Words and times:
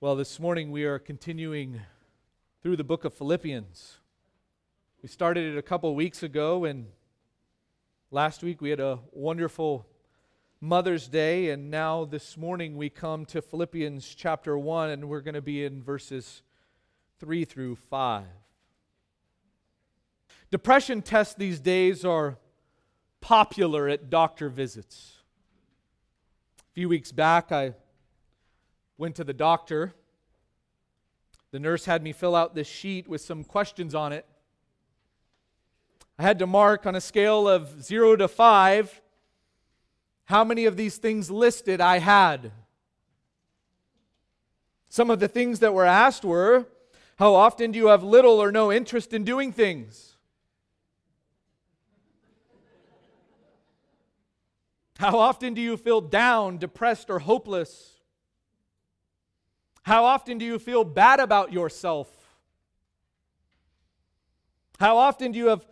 Well, 0.00 0.14
this 0.14 0.38
morning 0.38 0.70
we 0.70 0.84
are 0.84 1.00
continuing 1.00 1.80
through 2.62 2.76
the 2.76 2.84
book 2.84 3.04
of 3.04 3.12
Philippians. 3.14 3.96
We 5.02 5.08
started 5.08 5.54
it 5.54 5.58
a 5.58 5.62
couple 5.62 5.92
weeks 5.96 6.22
ago, 6.22 6.64
and 6.64 6.86
last 8.12 8.44
week 8.44 8.60
we 8.60 8.70
had 8.70 8.78
a 8.78 9.00
wonderful 9.10 9.88
Mother's 10.60 11.08
Day, 11.08 11.50
and 11.50 11.68
now 11.68 12.04
this 12.04 12.36
morning 12.36 12.76
we 12.76 12.88
come 12.88 13.24
to 13.24 13.42
Philippians 13.42 14.14
chapter 14.14 14.56
1, 14.56 14.90
and 14.90 15.08
we're 15.08 15.20
going 15.20 15.34
to 15.34 15.42
be 15.42 15.64
in 15.64 15.82
verses 15.82 16.42
3 17.18 17.44
through 17.44 17.74
5. 17.74 18.24
Depression 20.52 21.02
tests 21.02 21.34
these 21.34 21.58
days 21.58 22.04
are 22.04 22.38
popular 23.20 23.88
at 23.88 24.10
doctor 24.10 24.48
visits. 24.48 25.16
A 26.60 26.72
few 26.74 26.88
weeks 26.88 27.10
back, 27.10 27.50
I 27.50 27.74
went 28.98 29.14
to 29.16 29.24
the 29.24 29.32
doctor. 29.32 29.94
The 31.52 31.60
nurse 31.60 31.86
had 31.86 32.02
me 32.02 32.12
fill 32.12 32.34
out 32.34 32.54
this 32.54 32.68
sheet 32.68 33.08
with 33.08 33.22
some 33.22 33.44
questions 33.44 33.94
on 33.94 34.12
it. 34.12 34.26
I 36.18 36.24
had 36.24 36.40
to 36.40 36.46
mark 36.46 36.84
on 36.84 36.96
a 36.96 37.00
scale 37.00 37.48
of 37.48 37.82
zero 37.82 38.16
to 38.16 38.28
five 38.28 39.00
how 40.24 40.44
many 40.44 40.66
of 40.66 40.76
these 40.76 40.98
things 40.98 41.30
listed 41.30 41.80
I 41.80 42.00
had. 42.00 42.52
Some 44.90 45.10
of 45.10 45.20
the 45.20 45.28
things 45.28 45.60
that 45.60 45.72
were 45.72 45.86
asked 45.86 46.24
were 46.24 46.66
How 47.16 47.34
often 47.34 47.72
do 47.72 47.78
you 47.78 47.86
have 47.86 48.02
little 48.02 48.42
or 48.42 48.52
no 48.52 48.70
interest 48.70 49.14
in 49.14 49.24
doing 49.24 49.52
things? 49.52 50.16
How 54.98 55.18
often 55.18 55.54
do 55.54 55.60
you 55.60 55.76
feel 55.76 56.00
down, 56.00 56.58
depressed, 56.58 57.08
or 57.08 57.20
hopeless? 57.20 57.97
How 59.88 60.04
often 60.04 60.36
do 60.36 60.44
you 60.44 60.58
feel 60.58 60.84
bad 60.84 61.18
about 61.18 61.50
yourself? 61.50 62.10
How 64.78 64.98
often 64.98 65.32
do 65.32 65.38
you 65.38 65.46
have 65.46 65.66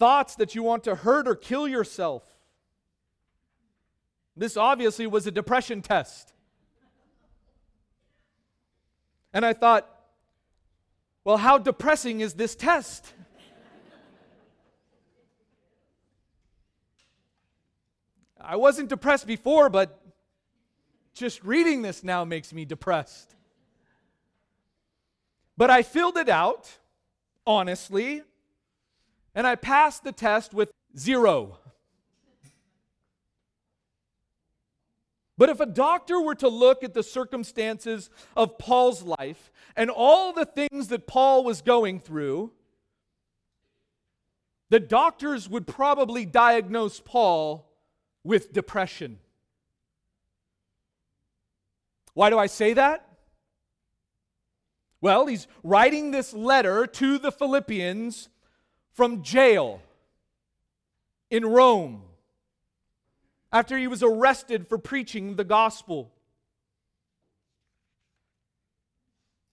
thoughts 0.00 0.34
that 0.34 0.56
you 0.56 0.64
want 0.64 0.82
to 0.82 0.96
hurt 0.96 1.28
or 1.28 1.36
kill 1.36 1.68
yourself? 1.68 2.24
This 4.36 4.56
obviously 4.56 5.06
was 5.06 5.28
a 5.28 5.30
depression 5.30 5.80
test. 5.80 6.32
And 9.32 9.46
I 9.46 9.52
thought, 9.52 9.88
well, 11.22 11.36
how 11.36 11.56
depressing 11.56 12.22
is 12.22 12.34
this 12.34 12.56
test? 12.56 13.12
I 18.40 18.56
wasn't 18.56 18.88
depressed 18.88 19.28
before, 19.28 19.70
but 19.70 20.00
just 21.14 21.44
reading 21.44 21.82
this 21.82 22.02
now 22.02 22.24
makes 22.24 22.52
me 22.52 22.64
depressed. 22.64 23.35
But 25.56 25.70
I 25.70 25.82
filled 25.82 26.16
it 26.16 26.28
out, 26.28 26.70
honestly, 27.46 28.22
and 29.34 29.46
I 29.46 29.54
passed 29.54 30.04
the 30.04 30.12
test 30.12 30.52
with 30.52 30.70
zero. 30.96 31.58
But 35.38 35.50
if 35.50 35.60
a 35.60 35.66
doctor 35.66 36.20
were 36.20 36.34
to 36.36 36.48
look 36.48 36.82
at 36.82 36.94
the 36.94 37.02
circumstances 37.02 38.08
of 38.36 38.58
Paul's 38.58 39.02
life 39.02 39.50
and 39.76 39.90
all 39.90 40.32
the 40.32 40.46
things 40.46 40.88
that 40.88 41.06
Paul 41.06 41.44
was 41.44 41.60
going 41.60 42.00
through, 42.00 42.52
the 44.70 44.80
doctors 44.80 45.48
would 45.48 45.66
probably 45.66 46.24
diagnose 46.24 47.00
Paul 47.00 47.70
with 48.24 48.52
depression. 48.52 49.18
Why 52.14 52.30
do 52.30 52.38
I 52.38 52.46
say 52.46 52.72
that? 52.72 53.05
Well, 55.00 55.26
he's 55.26 55.46
writing 55.62 56.10
this 56.10 56.32
letter 56.32 56.86
to 56.86 57.18
the 57.18 57.30
Philippians 57.30 58.28
from 58.92 59.22
jail 59.22 59.82
in 61.30 61.44
Rome 61.44 62.02
after 63.52 63.76
he 63.78 63.86
was 63.86 64.02
arrested 64.02 64.66
for 64.68 64.78
preaching 64.78 65.36
the 65.36 65.44
gospel. 65.44 66.12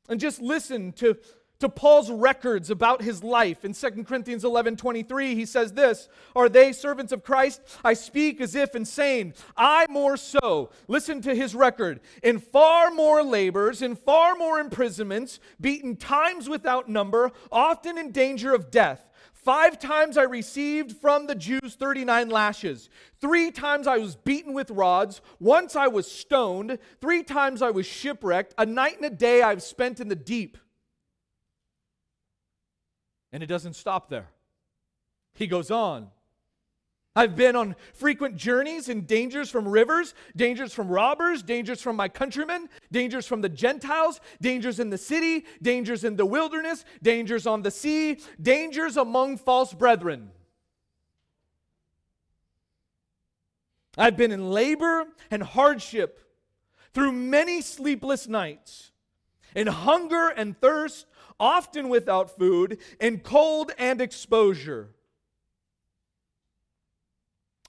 And 0.09 0.19
just 0.19 0.41
listen 0.41 0.91
to 0.93 1.17
to 1.63 1.69
Paul's 1.69 2.11
records 2.11 2.69
about 2.69 3.01
his 3.01 3.23
life. 3.23 3.63
In 3.63 3.73
2 3.73 4.03
Corinthians 4.03 4.43
11 4.43 4.75
23, 4.75 5.33
he 5.33 5.45
says 5.45 5.71
this 5.71 6.09
Are 6.35 6.49
they 6.49 6.73
servants 6.73 7.13
of 7.13 7.23
Christ? 7.23 7.61
I 7.85 7.93
speak 7.93 8.41
as 8.41 8.53
if 8.53 8.75
insane. 8.75 9.33
I 9.55 9.87
more 9.89 10.17
so. 10.17 10.71
Listen 10.89 11.21
to 11.21 11.33
his 11.33 11.55
record. 11.55 12.01
In 12.21 12.39
far 12.39 12.91
more 12.91 13.23
labors, 13.23 13.81
in 13.81 13.95
far 13.95 14.35
more 14.35 14.59
imprisonments, 14.59 15.39
beaten 15.61 15.95
times 15.95 16.49
without 16.49 16.89
number, 16.89 17.31
often 17.49 17.97
in 17.97 18.11
danger 18.11 18.53
of 18.53 18.69
death. 18.69 19.09
Five 19.31 19.79
times 19.79 20.17
I 20.17 20.23
received 20.23 20.97
from 20.97 21.27
the 21.27 21.35
Jews 21.35 21.75
39 21.75 22.29
lashes. 22.29 22.89
Three 23.21 23.51
times 23.51 23.87
I 23.87 23.97
was 23.97 24.17
beaten 24.17 24.53
with 24.53 24.69
rods. 24.69 25.21
Once 25.39 25.77
I 25.77 25.87
was 25.87 26.11
stoned. 26.11 26.77
Three 26.99 27.23
times 27.23 27.61
I 27.61 27.71
was 27.71 27.85
shipwrecked. 27.85 28.53
A 28.57 28.65
night 28.65 28.97
and 28.97 29.05
a 29.05 29.09
day 29.09 29.41
I've 29.41 29.63
spent 29.63 30.01
in 30.01 30.09
the 30.09 30.15
deep. 30.15 30.57
And 33.33 33.43
it 33.43 33.47
doesn't 33.47 33.73
stop 33.73 34.07
there. 34.09 34.29
He 35.33 35.47
goes 35.47 35.71
on. 35.71 36.07
I've 37.15 37.35
been 37.35 37.55
on 37.55 37.75
frequent 37.93 38.37
journeys 38.37 38.89
and 38.89 39.05
dangers 39.05 39.49
from 39.49 39.67
rivers, 39.67 40.15
dangers 40.35 40.73
from 40.73 40.87
robbers, 40.87 41.43
dangers 41.43 41.81
from 41.81 41.95
my 41.95 42.07
countrymen, 42.07 42.69
dangers 42.91 43.27
from 43.27 43.41
the 43.41 43.49
Gentiles, 43.49 44.19
dangers 44.41 44.79
in 44.79 44.89
the 44.89 44.97
city, 44.97 45.45
dangers 45.61 46.03
in 46.03 46.15
the 46.15 46.25
wilderness, 46.25 46.85
dangers 47.03 47.45
on 47.45 47.61
the 47.61 47.69
sea, 47.69 48.19
dangers 48.41 48.97
among 48.97 49.37
false 49.37 49.73
brethren. 49.73 50.31
I've 53.95 54.17
been 54.17 54.31
in 54.31 54.49
labor 54.49 55.05
and 55.29 55.43
hardship 55.43 56.19
through 56.93 57.11
many 57.11 57.61
sleepless 57.61 58.27
nights, 58.27 58.91
in 59.55 59.67
hunger 59.67 60.29
and 60.29 60.59
thirst, 60.59 61.05
often 61.39 61.89
without 61.89 62.37
food, 62.37 62.79
in 62.99 63.19
cold 63.19 63.71
and 63.77 64.01
exposure. 64.01 64.89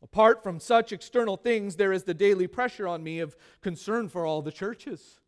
Apart 0.03 0.43
from 0.43 0.61
such 0.61 0.93
external 0.93 1.37
things, 1.37 1.77
there 1.77 1.93
is 1.93 2.05
the 2.05 2.15
daily 2.15 2.47
pressure 2.47 2.87
on 2.87 3.03
me 3.03 3.21
of 3.21 3.37
concern 3.63 4.09
for 4.09 4.27
all 4.27 4.43
the 4.43 4.53
churches. 4.53 5.19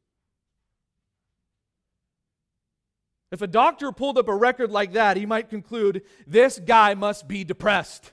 If 3.33 3.43
a 3.43 3.47
doctor 3.47 3.91
pulled 3.91 4.19
up 4.19 4.29
a 4.29 4.35
record 4.35 4.71
like 4.71 4.93
that, 4.93 5.17
he 5.17 5.27
might 5.27 5.51
conclude 5.51 6.03
this 6.27 6.59
guy 6.59 6.95
must 6.95 7.27
be 7.27 7.43
depressed. 7.43 8.13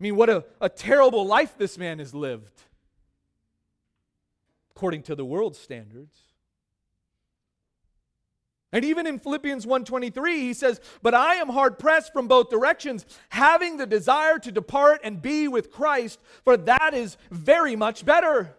I 0.00 0.02
mean, 0.02 0.16
what 0.16 0.28
a, 0.28 0.44
a 0.60 0.68
terrible 0.68 1.24
life 1.24 1.56
this 1.56 1.78
man 1.78 2.00
has 2.00 2.14
lived, 2.14 2.62
according 4.74 5.02
to 5.04 5.14
the 5.14 5.24
world's 5.24 5.58
standards. 5.58 6.33
And 8.74 8.84
even 8.84 9.06
in 9.06 9.20
Philippians 9.20 9.64
1:23 9.66 10.40
he 10.40 10.52
says, 10.52 10.80
"But 11.00 11.14
I 11.14 11.36
am 11.36 11.50
hard 11.50 11.78
pressed 11.78 12.12
from 12.12 12.26
both 12.26 12.50
directions, 12.50 13.06
having 13.28 13.76
the 13.76 13.86
desire 13.86 14.40
to 14.40 14.50
depart 14.50 15.00
and 15.04 15.22
be 15.22 15.46
with 15.46 15.70
Christ, 15.70 16.18
for 16.42 16.56
that 16.56 16.92
is 16.92 17.16
very 17.30 17.76
much 17.76 18.04
better." 18.04 18.56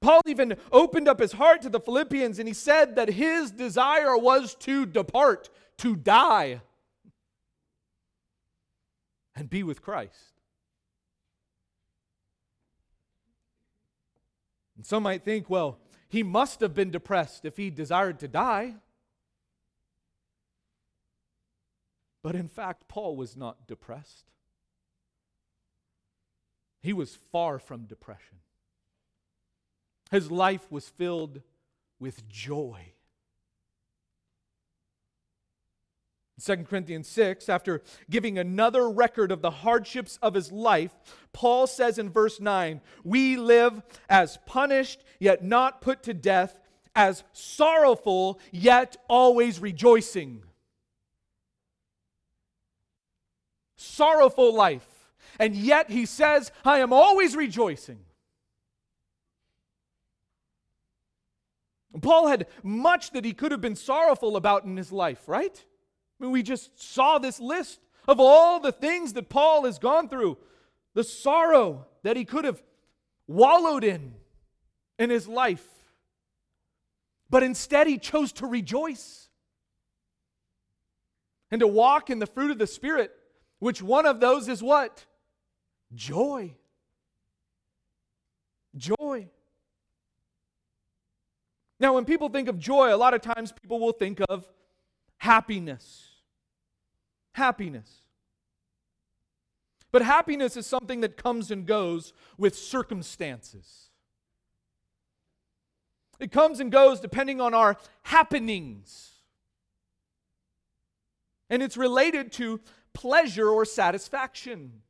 Paul 0.00 0.20
even 0.26 0.56
opened 0.70 1.08
up 1.08 1.18
his 1.18 1.32
heart 1.32 1.62
to 1.62 1.68
the 1.68 1.80
Philippians 1.80 2.38
and 2.38 2.46
he 2.46 2.54
said 2.54 2.94
that 2.94 3.08
his 3.08 3.50
desire 3.50 4.16
was 4.16 4.54
to 4.56 4.86
depart, 4.86 5.50
to 5.78 5.96
die, 5.96 6.62
and 9.34 9.50
be 9.50 9.64
with 9.64 9.82
Christ. 9.82 10.32
And 14.76 14.86
some 14.86 15.02
might 15.02 15.24
think, 15.24 15.50
well, 15.50 15.81
he 16.12 16.22
must 16.22 16.60
have 16.60 16.74
been 16.74 16.90
depressed 16.90 17.46
if 17.46 17.56
he 17.56 17.70
desired 17.70 18.18
to 18.18 18.28
die. 18.28 18.74
But 22.22 22.34
in 22.34 22.48
fact, 22.48 22.86
Paul 22.86 23.16
was 23.16 23.34
not 23.34 23.66
depressed. 23.66 24.26
He 26.82 26.92
was 26.92 27.16
far 27.16 27.58
from 27.58 27.86
depression. 27.86 28.40
His 30.10 30.30
life 30.30 30.70
was 30.70 30.86
filled 30.90 31.40
with 31.98 32.28
joy. 32.28 32.91
2 36.44 36.56
Corinthians 36.64 37.08
6, 37.08 37.48
after 37.48 37.82
giving 38.10 38.38
another 38.38 38.90
record 38.90 39.30
of 39.30 39.42
the 39.42 39.50
hardships 39.50 40.18
of 40.20 40.34
his 40.34 40.50
life, 40.50 40.92
Paul 41.32 41.66
says 41.66 41.98
in 41.98 42.10
verse 42.10 42.40
9, 42.40 42.80
We 43.04 43.36
live 43.36 43.82
as 44.08 44.38
punished, 44.44 45.04
yet 45.20 45.44
not 45.44 45.80
put 45.80 46.02
to 46.04 46.14
death, 46.14 46.58
as 46.96 47.22
sorrowful, 47.32 48.40
yet 48.50 48.96
always 49.08 49.60
rejoicing. 49.60 50.42
Sorrowful 53.76 54.54
life, 54.54 54.88
and 55.38 55.54
yet 55.54 55.90
he 55.90 56.06
says, 56.06 56.50
I 56.64 56.78
am 56.78 56.92
always 56.92 57.36
rejoicing. 57.36 58.00
Paul 62.00 62.28
had 62.28 62.46
much 62.62 63.10
that 63.10 63.24
he 63.24 63.32
could 63.32 63.52
have 63.52 63.60
been 63.60 63.76
sorrowful 63.76 64.36
about 64.36 64.64
in 64.64 64.76
his 64.76 64.90
life, 64.90 65.28
right? 65.28 65.62
Mean, 66.22 66.30
we 66.30 66.44
just 66.44 66.80
saw 66.80 67.18
this 67.18 67.40
list 67.40 67.80
of 68.06 68.20
all 68.20 68.60
the 68.60 68.70
things 68.70 69.14
that 69.14 69.28
Paul 69.28 69.64
has 69.64 69.80
gone 69.80 70.08
through, 70.08 70.38
the 70.94 71.02
sorrow 71.02 71.86
that 72.04 72.16
he 72.16 72.24
could 72.24 72.44
have 72.44 72.62
wallowed 73.26 73.82
in 73.82 74.14
in 75.00 75.10
his 75.10 75.26
life. 75.26 75.66
But 77.28 77.42
instead, 77.42 77.88
he 77.88 77.98
chose 77.98 78.30
to 78.34 78.46
rejoice 78.46 79.28
and 81.50 81.58
to 81.58 81.66
walk 81.66 82.08
in 82.08 82.20
the 82.20 82.26
fruit 82.26 82.52
of 82.52 82.58
the 82.58 82.68
Spirit, 82.68 83.10
which 83.58 83.82
one 83.82 84.06
of 84.06 84.20
those 84.20 84.48
is 84.48 84.62
what? 84.62 85.04
Joy. 85.92 86.54
Joy. 88.76 89.28
Now, 91.80 91.94
when 91.94 92.04
people 92.04 92.28
think 92.28 92.46
of 92.46 92.60
joy, 92.60 92.94
a 92.94 92.96
lot 92.96 93.12
of 93.12 93.22
times 93.22 93.50
people 93.50 93.80
will 93.80 93.92
think 93.92 94.20
of 94.28 94.46
happiness. 95.18 96.11
Happiness. 97.32 98.02
But 99.90 100.02
happiness 100.02 100.56
is 100.56 100.66
something 100.66 101.02
that 101.02 101.16
comes 101.16 101.50
and 101.50 101.66
goes 101.66 102.12
with 102.38 102.56
circumstances. 102.56 103.90
It 106.18 106.32
comes 106.32 106.60
and 106.60 106.72
goes 106.72 107.00
depending 107.00 107.40
on 107.40 107.52
our 107.52 107.76
happenings. 108.02 109.10
And 111.50 111.62
it's 111.62 111.76
related 111.76 112.32
to 112.32 112.60
pleasure 112.94 113.48
or 113.48 113.64
satisfaction. 113.64 114.82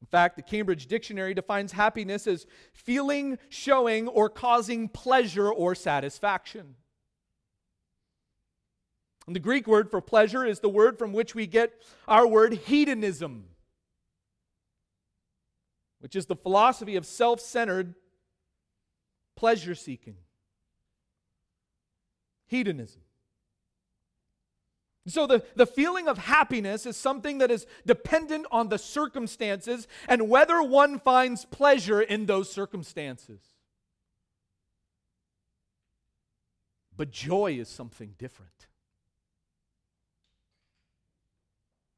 In 0.00 0.06
fact, 0.06 0.36
the 0.36 0.42
Cambridge 0.42 0.86
Dictionary 0.86 1.34
defines 1.34 1.72
happiness 1.72 2.26
as 2.26 2.46
feeling, 2.72 3.38
showing, 3.48 4.08
or 4.08 4.28
causing 4.28 4.88
pleasure 4.88 5.50
or 5.50 5.74
satisfaction. 5.74 6.74
And 9.26 9.36
the 9.36 9.40
Greek 9.40 9.66
word 9.66 9.90
for 9.90 10.00
pleasure 10.00 10.44
is 10.44 10.60
the 10.60 10.68
word 10.68 10.98
from 10.98 11.12
which 11.12 11.34
we 11.34 11.46
get 11.46 11.72
our 12.08 12.26
word 12.26 12.54
hedonism, 12.54 13.44
which 16.00 16.16
is 16.16 16.26
the 16.26 16.36
philosophy 16.36 16.96
of 16.96 17.06
self 17.06 17.40
centered 17.40 17.94
pleasure 19.36 19.74
seeking. 19.74 20.16
Hedonism. 22.46 23.02
So, 25.06 25.26
the, 25.26 25.42
the 25.56 25.66
feeling 25.66 26.08
of 26.08 26.18
happiness 26.18 26.84
is 26.84 26.96
something 26.96 27.38
that 27.38 27.50
is 27.50 27.66
dependent 27.86 28.46
on 28.50 28.68
the 28.68 28.78
circumstances 28.78 29.88
and 30.08 30.28
whether 30.28 30.62
one 30.62 30.98
finds 30.98 31.44
pleasure 31.46 32.02
in 32.02 32.26
those 32.26 32.50
circumstances. 32.50 33.40
But 36.96 37.10
joy 37.10 37.54
is 37.58 37.68
something 37.68 38.14
different. 38.18 38.66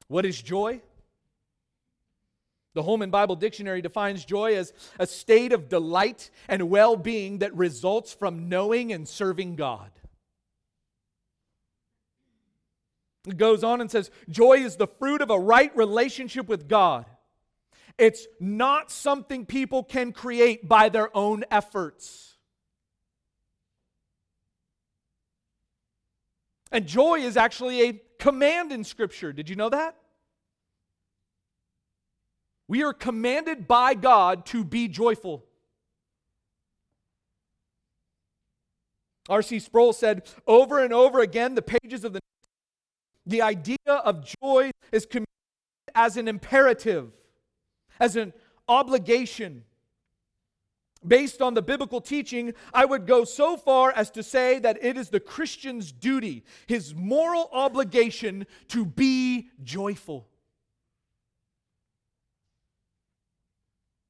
What 0.07 0.25
is 0.25 0.41
joy? 0.41 0.81
The 2.73 2.83
Holman 2.83 3.11
Bible 3.11 3.35
Dictionary 3.35 3.81
defines 3.81 4.25
joy 4.25 4.55
as 4.55 4.73
a 4.97 5.05
state 5.05 5.53
of 5.53 5.69
delight 5.69 6.31
and 6.47 6.69
well 6.69 6.95
being 6.95 7.39
that 7.39 7.55
results 7.55 8.13
from 8.13 8.49
knowing 8.49 8.91
and 8.91 9.07
serving 9.07 9.55
God. 9.55 9.91
It 13.27 13.37
goes 13.37 13.63
on 13.63 13.79
and 13.79 13.89
says, 13.89 14.11
Joy 14.29 14.57
is 14.57 14.75
the 14.75 14.87
fruit 14.87 15.21
of 15.21 15.29
a 15.29 15.39
right 15.39 15.75
relationship 15.77 16.47
with 16.47 16.67
God. 16.67 17.05
It's 17.97 18.25
not 18.39 18.91
something 18.91 19.45
people 19.45 19.83
can 19.83 20.11
create 20.11 20.67
by 20.67 20.89
their 20.89 21.15
own 21.15 21.45
efforts. 21.51 22.35
And 26.71 26.87
joy 26.87 27.19
is 27.19 27.37
actually 27.37 27.87
a 27.87 28.01
command 28.23 28.71
in 28.71 28.85
Scripture. 28.85 29.33
Did 29.33 29.49
you 29.49 29.57
know 29.57 29.67
that? 29.67 29.97
We 32.69 32.81
are 32.81 32.93
commanded 32.93 33.67
by 33.67 33.95
God 33.95 34.45
to 34.47 34.63
be 34.63 34.87
joyful. 34.87 35.43
R.C. 39.27 39.59
Sproul 39.59 39.91
said 39.91 40.23
over 40.47 40.81
and 40.81 40.93
over 40.93 41.19
again 41.19 41.55
the 41.55 41.61
pages 41.61 42.05
of 42.05 42.13
the 42.13 42.21
the 43.25 43.41
idea 43.41 43.77
of 43.87 44.25
joy 44.41 44.71
is 44.93 45.05
communicated 45.05 45.27
as 45.93 46.15
an 46.15 46.29
imperative, 46.29 47.11
as 47.99 48.15
an 48.15 48.31
obligation. 48.69 49.63
Based 51.05 51.41
on 51.41 51.53
the 51.53 51.61
biblical 51.61 52.01
teaching, 52.01 52.53
I 52.73 52.85
would 52.85 53.05
go 53.05 53.23
so 53.23 53.57
far 53.57 53.91
as 53.91 54.09
to 54.11 54.23
say 54.23 54.59
that 54.59 54.83
it 54.83 54.97
is 54.97 55.09
the 55.09 55.19
Christian's 55.19 55.91
duty, 55.91 56.43
his 56.67 56.95
moral 56.95 57.49
obligation 57.51 58.45
to 58.69 58.85
be 58.85 59.49
joyful. 59.63 60.27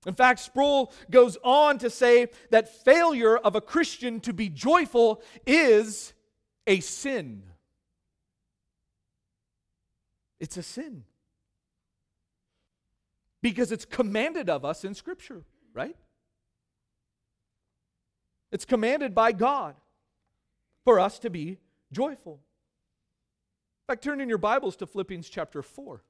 In 0.06 0.14
fact, 0.14 0.40
Sproul 0.42 0.92
goes 1.10 1.38
on 1.44 1.78
to 1.80 1.90
say 1.90 2.28
that 2.50 2.84
failure 2.84 3.38
of 3.38 3.56
a 3.56 3.62
Christian 3.62 4.20
to 4.22 4.34
be 4.34 4.50
joyful 4.50 5.22
is 5.46 6.14
a 6.68 6.80
sin. 6.82 7.44
It's 10.40 10.58
a 10.58 10.64
sin. 10.64 11.06
Because 13.42 13.72
it's 13.72 13.86
commanded 13.86 14.50
of 14.50 14.66
us 14.66 14.84
in 14.84 14.94
Scripture, 14.94 15.44
right? 15.74 15.96
It's 18.54 18.66
commanded 18.66 19.16
by 19.16 19.32
God 19.32 19.74
for 20.86 21.00
us 21.00 21.18
to 21.20 21.32
be 21.32 21.58
joyful. 21.92 22.34
In 22.34 23.88
fact, 23.88 24.04
turn 24.04 24.22
in 24.22 24.30
your 24.30 24.38
Bibles 24.38 24.76
to 24.76 24.86
Philippians 24.86 25.28
chapter 25.28 25.64
4. 25.64 26.04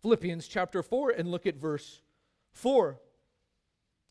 Philippians 0.00 0.48
chapter 0.48 0.82
4 0.82 1.10
and 1.10 1.30
look 1.30 1.44
at 1.44 1.56
verse 1.56 2.00
4. 2.52 2.98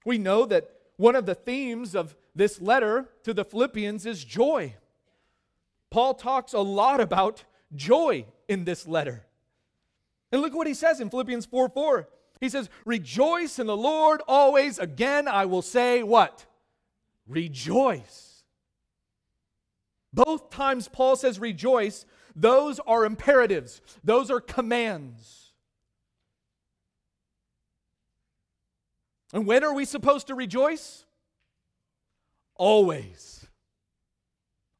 We 0.05 0.19
know 0.19 0.45
that 0.45 0.69
one 0.97 1.15
of 1.15 1.25
the 1.25 1.33
themes 1.33 1.95
of 1.95 2.15
this 2.35 2.61
letter 2.61 3.09
to 3.23 3.33
the 3.33 3.43
Philippians 3.43 4.05
is 4.05 4.23
joy. 4.23 4.75
Paul 5.89 6.13
talks 6.13 6.53
a 6.53 6.59
lot 6.59 7.01
about 7.01 7.45
joy 7.75 8.27
in 8.47 8.65
this 8.65 8.87
letter. 8.87 9.25
And 10.31 10.39
look 10.43 10.53
what 10.53 10.67
he 10.67 10.75
says 10.75 10.99
in 10.99 11.09
Philippians 11.09 11.47
4 11.47 11.69
4. 11.69 12.07
He 12.43 12.49
says, 12.49 12.69
Rejoice 12.83 13.57
in 13.57 13.67
the 13.67 13.77
Lord 13.77 14.21
always. 14.27 14.77
Again, 14.77 15.29
I 15.29 15.45
will 15.45 15.61
say, 15.61 16.03
What? 16.03 16.45
Rejoice. 17.25 18.43
Both 20.11 20.49
times 20.49 20.89
Paul 20.89 21.15
says 21.15 21.39
rejoice, 21.39 22.05
those 22.35 22.81
are 22.81 23.05
imperatives, 23.05 23.79
those 24.03 24.29
are 24.29 24.41
commands. 24.41 25.53
And 29.31 29.47
when 29.47 29.63
are 29.63 29.73
we 29.73 29.85
supposed 29.85 30.27
to 30.27 30.35
rejoice? 30.35 31.05
Always. 32.55 33.47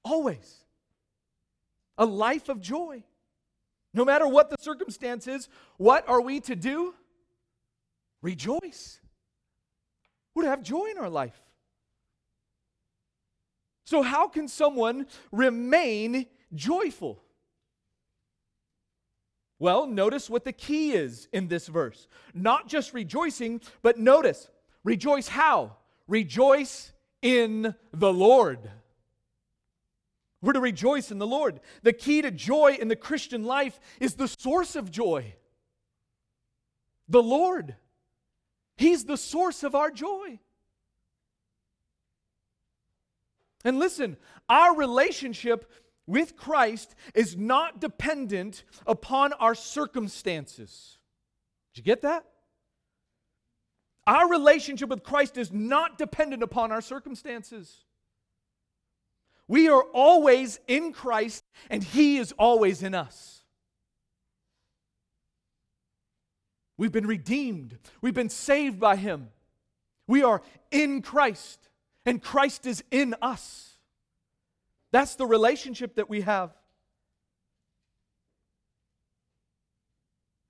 Always 0.03 0.65
a 1.97 2.05
life 2.05 2.49
of 2.49 2.59
joy. 2.59 3.03
No 3.93 4.03
matter 4.03 4.27
what 4.27 4.49
the 4.49 4.57
circumstances, 4.59 5.47
what 5.77 6.07
are 6.09 6.19
we 6.19 6.41
to 6.41 6.57
do? 6.57 6.93
Rejoice. 8.23 8.99
We're 10.33 10.43
to 10.43 10.49
have 10.49 10.63
joy 10.63 10.87
in 10.89 10.97
our 10.97 11.09
life. 11.09 11.39
So, 13.85 14.01
how 14.01 14.29
can 14.29 14.47
someone 14.47 15.05
remain 15.31 16.25
joyful? 16.55 17.21
Well, 19.59 19.85
notice 19.85 20.29
what 20.29 20.45
the 20.45 20.53
key 20.53 20.93
is 20.93 21.27
in 21.31 21.49
this 21.49 21.67
verse. 21.67 22.07
Not 22.33 22.67
just 22.67 22.93
rejoicing, 22.93 23.61
but 23.81 23.99
notice 23.99 24.49
rejoice 24.83 25.27
how? 25.27 25.77
Rejoice 26.07 26.93
in 27.21 27.75
the 27.91 28.11
Lord. 28.11 28.71
We're 30.41 30.53
to 30.53 30.59
rejoice 30.59 31.11
in 31.11 31.19
the 31.19 31.27
Lord. 31.27 31.59
The 31.83 31.93
key 31.93 32.21
to 32.21 32.31
joy 32.31 32.77
in 32.79 32.87
the 32.87 32.95
Christian 32.95 33.43
life 33.43 33.79
is 33.99 34.15
the 34.15 34.27
source 34.27 34.75
of 34.75 34.91
joy 34.91 35.35
the 37.07 37.23
Lord. 37.23 37.75
He's 38.77 39.05
the 39.05 39.17
source 39.17 39.63
of 39.63 39.75
our 39.75 39.91
joy. 39.91 40.39
And 43.63 43.79
listen, 43.79 44.17
our 44.49 44.75
relationship 44.75 45.71
with 46.05 46.35
Christ 46.35 46.95
is 47.13 47.37
not 47.37 47.79
dependent 47.79 48.63
upon 48.85 49.33
our 49.33 49.55
circumstances. 49.55 50.97
Did 51.73 51.81
you 51.81 51.85
get 51.85 52.01
that? 52.01 52.25
Our 54.05 54.29
relationship 54.29 54.89
with 54.89 55.03
Christ 55.03 55.37
is 55.37 55.51
not 55.51 55.97
dependent 55.97 56.43
upon 56.43 56.71
our 56.73 56.81
circumstances. 56.81 57.85
We 59.47 59.69
are 59.69 59.83
always 59.93 60.59
in 60.67 60.91
Christ, 60.91 61.45
and 61.69 61.83
He 61.83 62.17
is 62.17 62.33
always 62.33 62.83
in 62.83 62.93
us. 62.93 63.42
We've 66.77 66.91
been 66.91 67.07
redeemed. 67.07 67.77
We've 68.01 68.13
been 68.13 68.29
saved 68.29 68.79
by 68.79 68.95
Him. 68.95 69.29
We 70.07 70.23
are 70.23 70.41
in 70.71 71.01
Christ, 71.01 71.69
and 72.05 72.21
Christ 72.21 72.65
is 72.65 72.83
in 72.91 73.15
us. 73.21 73.77
That's 74.91 75.15
the 75.15 75.25
relationship 75.25 75.95
that 75.95 76.09
we 76.09 76.21
have. 76.21 76.53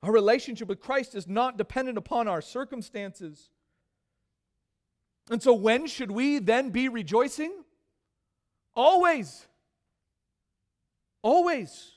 Our 0.01 0.11
relationship 0.11 0.67
with 0.67 0.81
Christ 0.81 1.15
is 1.15 1.27
not 1.27 1.57
dependent 1.57 1.97
upon 1.97 2.27
our 2.27 2.41
circumstances. 2.41 3.49
And 5.29 5.41
so, 5.41 5.53
when 5.53 5.87
should 5.87 6.11
we 6.11 6.39
then 6.39 6.71
be 6.71 6.89
rejoicing? 6.89 7.53
Always. 8.75 9.47
Always. 11.21 11.91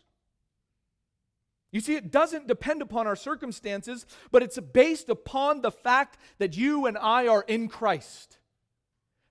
You 1.77 1.83
see, 1.83 1.95
it 1.95 2.11
doesn't 2.11 2.47
depend 2.47 2.81
upon 2.81 3.07
our 3.07 3.15
circumstances, 3.15 4.07
but 4.31 4.43
it's 4.43 4.59
based 4.59 5.11
upon 5.11 5.61
the 5.61 5.71
fact 5.71 6.17
that 6.39 6.57
you 6.57 6.87
and 6.87 6.97
I 6.97 7.27
are 7.29 7.45
in 7.47 7.69
Christ, 7.69 8.39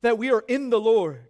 that 0.04 0.20
we 0.20 0.30
are 0.30 0.46
in 0.48 0.70
the 0.70 0.80
Lord. 0.80 1.26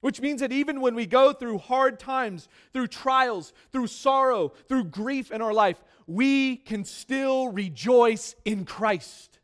Which 0.00 0.20
means 0.20 0.42
that 0.42 0.52
even 0.52 0.80
when 0.80 0.94
we 0.94 1.06
go 1.06 1.32
through 1.32 1.58
hard 1.58 1.98
times, 1.98 2.46
through 2.72 2.86
trials, 2.86 3.52
through 3.72 3.88
sorrow, 3.88 4.52
through 4.68 4.84
grief 4.84 5.32
in 5.32 5.42
our 5.42 5.52
life, 5.52 5.82
we 6.06 6.54
can 6.54 6.84
still 6.84 7.48
rejoice 7.48 8.36
in 8.44 8.66
Christ 8.66 9.40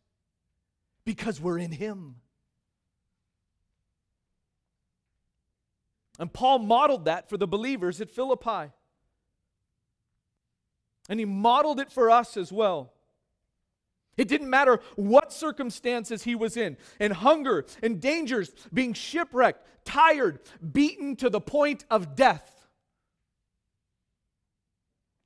because 1.04 1.40
we're 1.40 1.58
in 1.58 1.72
Him. 1.72 2.14
And 6.20 6.32
Paul 6.32 6.60
modeled 6.60 7.06
that 7.06 7.28
for 7.28 7.36
the 7.36 7.48
believers 7.48 8.00
at 8.00 8.12
Philippi. 8.12 8.70
And 11.08 11.20
he 11.20 11.26
modeled 11.26 11.80
it 11.80 11.92
for 11.92 12.10
us 12.10 12.36
as 12.36 12.52
well. 12.52 12.92
It 14.16 14.28
didn't 14.28 14.48
matter 14.48 14.80
what 14.96 15.32
circumstances 15.32 16.22
he 16.22 16.34
was 16.34 16.56
in, 16.56 16.76
in 16.98 17.12
hunger, 17.12 17.66
in 17.82 18.00
dangers, 18.00 18.50
being 18.72 18.94
shipwrecked, 18.94 19.66
tired, 19.84 20.40
beaten 20.72 21.16
to 21.16 21.28
the 21.28 21.40
point 21.40 21.84
of 21.90 22.16
death, 22.16 22.66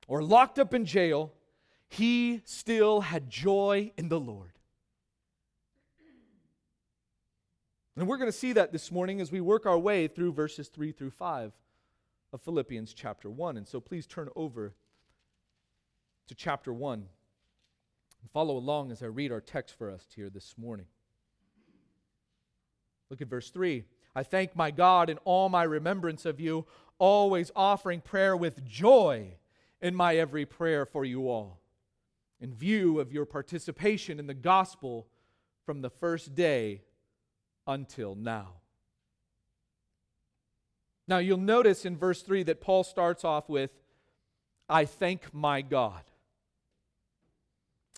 or 0.09 0.23
locked 0.23 0.59
up 0.59 0.75
in 0.75 0.85
jail, 0.85 1.33
he 1.89 2.43
still 2.45 3.01
had 3.01 3.31
joy 3.31 3.93
in 3.97 4.09
the 4.09 4.19
Lord. 4.19 4.53
And 7.97 8.09
we're 8.09 8.17
going 8.17 8.31
to 8.31 8.37
see 8.37 8.53
that 8.55 8.73
this 8.73 8.91
morning 8.91 9.21
as 9.21 9.31
we 9.31 9.41
work 9.41 9.67
our 9.67 9.79
way 9.79 10.09
through 10.09 10.33
verses 10.33 10.69
3 10.69 10.91
through 10.91 11.11
5 11.11 11.53
of 12.33 12.41
Philippians 12.41 12.95
chapter 12.95 13.29
1. 13.29 13.57
And 13.57 13.69
so 13.69 13.79
please 13.79 14.07
turn 14.07 14.29
over 14.35 14.75
to 16.31 16.35
chapter 16.37 16.73
1 16.73 17.09
follow 18.33 18.57
along 18.57 18.93
as 18.93 19.03
I 19.03 19.07
read 19.07 19.33
our 19.33 19.41
text 19.41 19.77
for 19.77 19.91
us 19.91 20.05
here 20.15 20.31
this 20.31 20.55
morning. 20.57 20.87
Look 23.09 23.21
at 23.21 23.27
verse 23.27 23.51
3. 23.51 23.83
I 24.15 24.23
thank 24.23 24.55
my 24.55 24.71
God 24.71 25.11
in 25.11 25.19
all 25.25 25.49
my 25.49 25.65
remembrance 25.65 26.25
of 26.25 26.39
you, 26.39 26.67
always 27.01 27.51
offering 27.57 28.01
prayer 28.01 28.37
with 28.37 28.65
joy 28.65 29.33
in 29.83 29.97
my 29.97 30.15
every 30.15 30.47
prayer 30.47 30.87
for 30.87 31.05
you 31.05 31.29
all, 31.29 31.59
in 32.41 32.55
view 32.55 33.01
of 33.01 33.13
your 33.13 33.25
participation 33.25 34.21
in 34.21 34.29
the 34.29 34.35
gospel 34.35 35.09
from 35.67 35.83
the 35.83 35.91
first 35.91 36.37
day 36.37 36.83
until 37.67 38.15
now. 38.15 38.53
Now, 41.09 41.19
you'll 41.19 41.39
notice 41.39 41.85
in 41.85 41.97
verse 41.97 42.23
3 42.23 42.45
that 42.45 42.61
Paul 42.61 42.85
starts 42.85 43.25
off 43.25 43.49
with, 43.49 43.73
I 44.69 44.85
thank 44.85 45.35
my 45.35 45.61
God. 45.61 46.03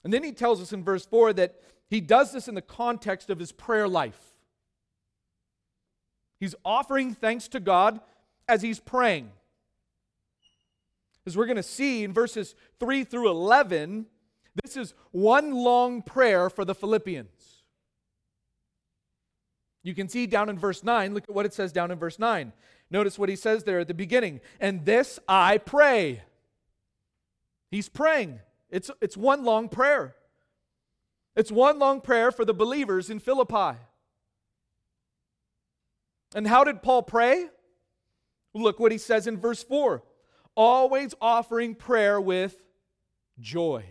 And 0.04 0.12
then 0.12 0.24
he 0.24 0.32
tells 0.32 0.60
us 0.60 0.72
in 0.72 0.82
verse 0.82 1.06
4 1.06 1.32
that 1.34 1.60
he 1.88 2.00
does 2.00 2.32
this 2.32 2.48
in 2.48 2.54
the 2.54 2.62
context 2.62 3.30
of 3.30 3.38
his 3.38 3.52
prayer 3.52 3.86
life. 3.86 4.18
He's 6.40 6.54
offering 6.64 7.14
thanks 7.14 7.48
to 7.48 7.60
God 7.60 8.00
as 8.48 8.62
he's 8.62 8.80
praying. 8.80 9.30
As 11.24 11.36
we're 11.36 11.46
going 11.46 11.56
to 11.56 11.62
see 11.62 12.02
in 12.02 12.12
verses 12.12 12.56
3 12.80 13.04
through 13.04 13.30
11, 13.30 14.06
this 14.64 14.76
is 14.76 14.94
one 15.12 15.52
long 15.52 16.02
prayer 16.02 16.50
for 16.50 16.64
the 16.64 16.74
Philippians. 16.74 17.28
You 19.84 19.94
can 19.94 20.08
see 20.08 20.26
down 20.26 20.48
in 20.48 20.58
verse 20.58 20.82
9, 20.82 21.14
look 21.14 21.24
at 21.24 21.34
what 21.34 21.46
it 21.46 21.54
says 21.54 21.72
down 21.72 21.90
in 21.90 21.98
verse 21.98 22.18
9. 22.18 22.52
Notice 22.90 23.18
what 23.18 23.28
he 23.28 23.36
says 23.36 23.64
there 23.64 23.80
at 23.80 23.88
the 23.88 23.94
beginning. 23.94 24.40
And 24.60 24.84
this 24.84 25.18
I 25.28 25.58
pray. 25.58 26.22
He's 27.70 27.88
praying. 27.88 28.40
It's, 28.72 28.90
it's 29.00 29.16
one 29.16 29.44
long 29.44 29.68
prayer. 29.68 30.16
It's 31.36 31.52
one 31.52 31.78
long 31.78 32.00
prayer 32.00 32.32
for 32.32 32.44
the 32.44 32.52
believers 32.52 33.08
in 33.08 33.20
Philippi. 33.20 33.78
And 36.34 36.48
how 36.48 36.64
did 36.64 36.82
Paul 36.82 37.04
pray? 37.04 37.46
Look 38.52 38.80
what 38.80 38.90
he 38.90 38.98
says 38.98 39.28
in 39.28 39.36
verse 39.36 39.62
4 39.62 40.02
always 40.54 41.14
offering 41.20 41.74
prayer 41.74 42.20
with 42.20 42.60
joy. 43.38 43.84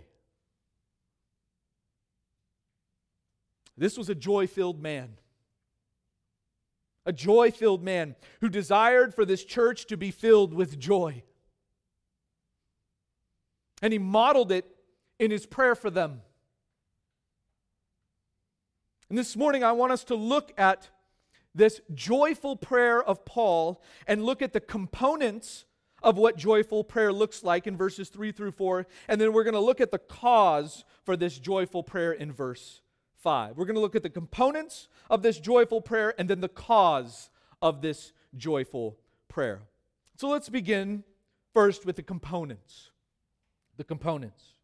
This 3.78 3.98
was 3.98 4.10
a 4.10 4.16
joy 4.16 4.46
filled 4.46 4.80
man 4.80 5.18
a 7.06 7.14
joy 7.14 7.52
filled 7.52 7.84
man 7.84 8.16
who 8.42 8.50
desired 8.50 9.14
for 9.14 9.26
this 9.26 9.44
church 9.44 9.86
to 9.88 9.98
be 9.98 10.12
filled 10.12 10.54
with 10.54 10.80
joy. 10.80 11.24
And 13.82 13.92
he 13.92 14.00
modeled 14.00 14.52
it 14.52 14.66
in 15.22 15.30
his 15.30 15.46
prayer 15.46 15.76
for 15.76 15.92
them. 15.92 16.22
And 19.08 19.18
this 19.18 19.36
morning, 19.36 19.64
I 19.64 19.72
want 19.72 19.92
us 19.92 20.04
to 20.06 20.16
look 20.16 20.52
at 20.58 20.90
this 21.54 21.80
joyful 21.94 22.56
prayer 22.56 23.04
of 23.04 23.24
Paul 23.24 23.84
and 24.08 24.26
look 24.26 24.42
at 24.42 24.52
the 24.52 24.60
components 24.60 25.66
of 26.02 26.18
what 26.18 26.38
joyful 26.38 26.84
prayer 26.84 27.14
looks 27.14 27.44
like 27.44 27.68
in 27.68 27.78
verses 27.78 28.10
3 28.10 28.32
through 28.32 28.54
4. 28.54 28.88
And 29.08 29.22
then 29.22 29.32
we're 29.32 29.44
going 29.44 29.54
to 29.54 29.60
look 29.60 29.80
at 29.80 29.92
the 29.92 30.00
cause 30.00 30.86
for 31.04 31.16
this 31.16 31.38
joyful 31.38 31.84
prayer 31.84 32.14
in 32.14 32.32
verse 32.32 32.82
5. 33.18 33.58
We're 33.58 33.66
going 33.66 33.76
to 33.76 33.82
look 33.82 33.96
at 33.96 34.02
the 34.02 34.10
components 34.10 34.88
of 35.08 35.22
this 35.22 35.40
joyful 35.40 35.82
prayer 35.82 36.16
and 36.18 36.28
then 36.30 36.42
the 36.42 36.50
cause 36.50 37.30
of 37.62 37.84
this 37.84 38.12
joyful 38.36 38.98
prayer. 39.28 39.62
So 40.16 40.30
let's 40.30 40.50
begin 40.50 41.04
first 41.54 41.86
with 41.86 41.98
the 41.98 42.04
components. 42.04 42.90
The 43.78 43.84
components. 43.84 44.61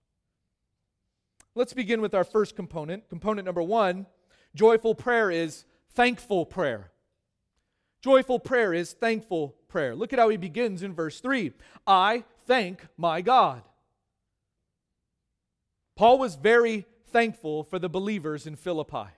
Let's 1.58 1.74
begin 1.74 2.02
with 2.02 2.14
our 2.14 2.24
first 2.24 2.56
component. 2.56 3.10
Component 3.10 3.46
number 3.46 3.64
one 3.64 4.06
joyful 4.54 4.94
prayer 4.94 5.32
is 5.32 5.66
thankful 5.96 6.46
prayer. 6.46 6.92
Joyful 8.00 8.38
prayer 8.38 8.76
is 8.76 8.94
thankful 8.94 9.56
prayer. 9.68 9.96
Look 9.96 10.14
at 10.14 10.20
how 10.20 10.30
he 10.30 10.38
begins 10.38 10.84
in 10.84 10.94
verse 10.94 11.20
3 11.20 11.52
I 11.88 12.26
thank 12.46 12.86
my 12.96 13.22
God. 13.22 13.64
Paul 15.96 16.20
was 16.20 16.36
very 16.36 16.86
thankful 17.08 17.64
for 17.64 17.80
the 17.80 17.90
believers 17.90 18.46
in 18.46 18.56
Philippi. 18.56 19.10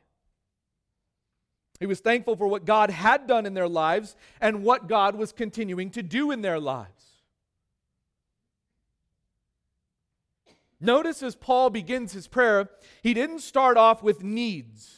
He 1.82 1.88
was 1.88 2.00
thankful 2.00 2.38
for 2.38 2.48
what 2.48 2.64
God 2.64 2.90
had 2.90 3.28
done 3.28 3.46
in 3.46 3.54
their 3.54 3.68
lives 3.68 4.16
and 4.40 4.64
what 4.64 4.88
God 4.88 5.16
was 5.16 5.34
continuing 5.34 5.90
to 5.90 6.02
do 6.02 6.32
in 6.32 6.42
their 6.42 6.60
lives. 6.60 7.09
Notice 10.82 11.22
as 11.24 11.36
Paul 11.36 11.70
begins 11.70 12.14
his 12.14 12.28
prayer, 12.28 12.70
he 13.04 13.14
didn't 13.14 13.40
start 13.40 13.78
off 13.78 14.02
with 14.02 14.24
needs. 14.24 14.96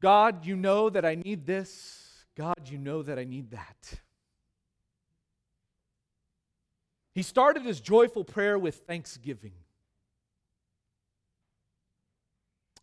God, 0.00 0.44
you 0.44 0.54
know 0.54 0.90
that 0.90 1.04
I 1.04 1.14
need 1.14 1.46
this. 1.46 2.24
God, 2.36 2.54
you 2.66 2.78
know 2.78 3.02
that 3.02 3.18
I 3.18 3.24
need 3.24 3.50
that. 3.50 4.00
He 7.14 7.22
started 7.22 7.64
his 7.64 7.80
joyful 7.80 8.22
prayer 8.22 8.58
with 8.58 8.76
thanksgiving. 8.86 9.54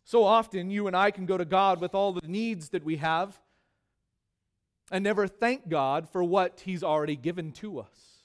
So 0.04 0.22
often, 0.22 0.70
you 0.70 0.86
and 0.86 0.96
I 0.96 1.10
can 1.10 1.26
go 1.26 1.36
to 1.36 1.44
God 1.44 1.80
with 1.80 1.94
all 1.94 2.12
the 2.12 2.28
needs 2.28 2.68
that 2.68 2.84
we 2.84 2.96
have 2.96 3.40
and 4.92 5.02
never 5.02 5.26
thank 5.26 5.68
God 5.68 6.08
for 6.08 6.22
what 6.22 6.60
He's 6.64 6.84
already 6.84 7.16
given 7.16 7.50
to 7.52 7.80
us. 7.80 8.15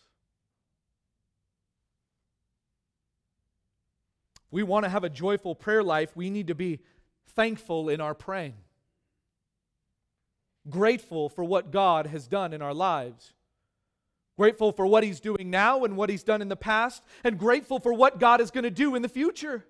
We 4.51 4.63
want 4.63 4.84
to 4.84 4.89
have 4.89 5.03
a 5.03 5.10
joyful 5.10 5.55
prayer 5.55 5.81
life, 5.81 6.15
we 6.15 6.29
need 6.29 6.48
to 6.48 6.55
be 6.55 6.79
thankful 7.36 7.89
in 7.89 8.01
our 8.01 8.13
praying, 8.13 8.55
grateful 10.70 11.29
for 11.29 11.43
what 11.43 11.72
God 11.72 12.08
has 12.08 12.27
done 12.27 12.53
in 12.53 12.62
our 12.62 12.74
lives. 12.74 13.34
Grateful 14.38 14.72
for 14.72 14.88
what 14.88 15.03
he's 15.03 15.20
doing 15.20 15.50
now 15.50 15.84
and 15.84 15.96
what 15.96 16.10
he's 16.10 16.24
done 16.24 16.41
in 16.41 16.48
the 16.48 16.55
past, 16.55 17.03
and 17.24 17.38
grateful 17.38 17.79
for 17.79 17.93
what 17.93 18.20
God 18.20 18.41
is 18.41 18.50
going 18.50 18.63
to 18.63 18.72
do 18.72 18.96
in 18.96 19.01
the 19.01 19.10
future. 19.10 19.65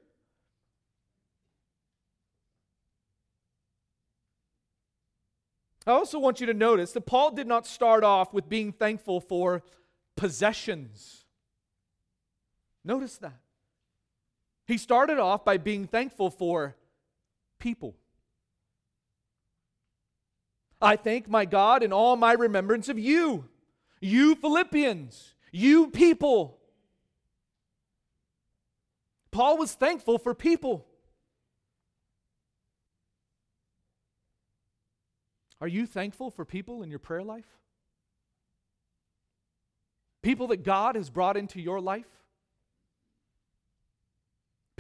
I 5.86 5.92
also 5.92 6.20
want 6.20 6.40
you 6.40 6.46
to 6.46 6.54
notice 6.54 6.92
that 6.94 7.02
Paul 7.02 7.32
did 7.32 7.48
not 7.48 7.66
start 7.66 8.04
off 8.04 8.34
with 8.34 8.48
being 8.48 8.72
thankful 8.72 9.20
for 9.20 9.64
possessions. 10.16 11.26
Notice 12.86 13.18
that. 13.18 13.40
He 14.72 14.78
started 14.78 15.20
off 15.20 15.44
by 15.44 15.58
being 15.58 15.86
thankful 15.86 16.30
for 16.30 16.78
people. 17.60 17.94
I 20.82 20.96
thank 20.96 21.28
my 21.28 21.44
God 21.44 21.84
in 21.84 21.92
all 21.92 22.16
my 22.16 22.32
remembrance 22.32 22.88
of 22.88 22.98
you, 22.98 23.50
you 24.00 24.34
Philippians, 24.36 25.34
you 25.52 25.90
people. 25.90 26.58
Paul 29.32 29.58
was 29.58 29.74
thankful 29.74 30.18
for 30.18 30.34
people. 30.34 30.86
Are 35.60 35.68
you 35.68 35.86
thankful 35.86 36.32
for 36.32 36.46
people 36.46 36.82
in 36.82 36.90
your 36.90 37.00
prayer 37.00 37.24
life? 37.24 37.58
People 40.22 40.48
that 40.48 40.64
God 40.64 40.96
has 40.96 41.10
brought 41.10 41.36
into 41.36 41.60
your 41.60 41.82
life? 41.82 42.21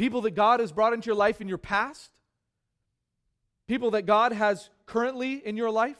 People 0.02 0.22
that 0.22 0.32
God 0.32 0.62
has 0.62 0.72
brought 0.72 0.94
into 0.94 1.06
your 1.06 1.16
life 1.16 1.42
in 1.42 1.48
your 1.48 1.60
past? 1.60 2.10
People 3.68 3.92
that 3.92 4.08
God 4.08 4.34
has 4.34 4.72
currently 4.88 5.34
in 5.46 5.56
your 5.56 5.70
life? 5.70 6.00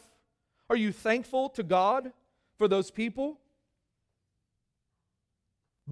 Are 0.72 0.76
you 0.76 0.92
thankful 0.92 1.50
to 1.50 1.62
God 1.62 2.12
for 2.58 2.68
those 2.68 2.90
people? 2.90 3.38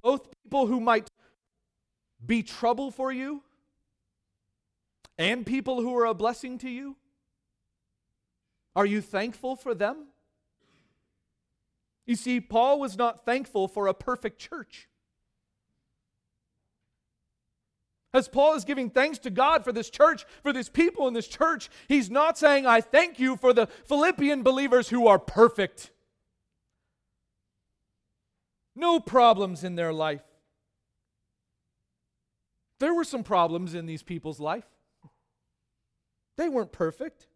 Both 0.02 0.26
people 0.42 0.66
who 0.66 0.80
might 0.80 1.08
be 2.26 2.42
trouble 2.42 2.90
for 2.90 3.12
you 3.12 3.44
and 5.16 5.46
people 5.46 5.80
who 5.80 5.96
are 5.96 6.06
a 6.06 6.12
blessing 6.12 6.58
to 6.58 6.68
you? 6.68 6.96
Are 8.74 8.86
you 8.86 9.02
thankful 9.02 9.54
for 9.54 9.72
them? 9.72 10.08
You 12.06 12.16
see, 12.16 12.40
Paul 12.40 12.80
was 12.80 12.98
not 12.98 13.24
thankful 13.24 13.68
for 13.68 13.86
a 13.86 13.94
perfect 13.94 14.40
church. 14.40 14.88
As 18.12 18.26
Paul 18.26 18.54
is 18.54 18.64
giving 18.64 18.90
thanks 18.90 19.18
to 19.20 19.30
God 19.30 19.62
for 19.62 19.72
this 19.72 19.88
church, 19.88 20.26
for 20.42 20.52
these 20.52 20.68
people 20.68 21.06
in 21.06 21.14
this 21.14 21.28
church, 21.28 21.70
he's 21.86 22.10
not 22.10 22.36
saying, 22.36 22.66
I 22.66 22.80
thank 22.80 23.20
you 23.20 23.36
for 23.36 23.52
the 23.52 23.68
Philippian 23.84 24.42
believers 24.42 24.88
who 24.88 25.06
are 25.06 25.18
perfect. 25.18 25.92
No 28.74 28.98
problems 28.98 29.62
in 29.62 29.76
their 29.76 29.92
life. 29.92 30.22
There 32.80 32.94
were 32.94 33.04
some 33.04 33.22
problems 33.22 33.74
in 33.74 33.86
these 33.86 34.02
people's 34.02 34.40
life. 34.40 34.64
They 36.36 36.48
weren't 36.48 36.72
perfect. 36.72 37.26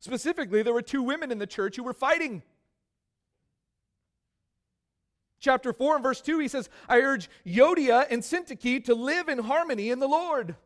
Specifically, 0.00 0.62
there 0.62 0.74
were 0.74 0.82
two 0.82 1.02
women 1.02 1.30
in 1.30 1.38
the 1.38 1.46
church 1.46 1.76
who 1.76 1.84
were 1.84 1.94
fighting. 1.94 2.42
Chapter 5.44 5.74
4 5.74 5.96
and 5.96 6.02
verse 6.02 6.22
2, 6.22 6.38
he 6.38 6.48
says, 6.48 6.70
I 6.88 7.00
urge 7.00 7.28
Euodia 7.46 8.06
and 8.10 8.22
Syntyche 8.22 8.82
to 8.86 8.94
live 8.94 9.28
in 9.28 9.40
harmony 9.40 9.90
in 9.90 9.98
the 9.98 10.08
Lord. 10.08 10.56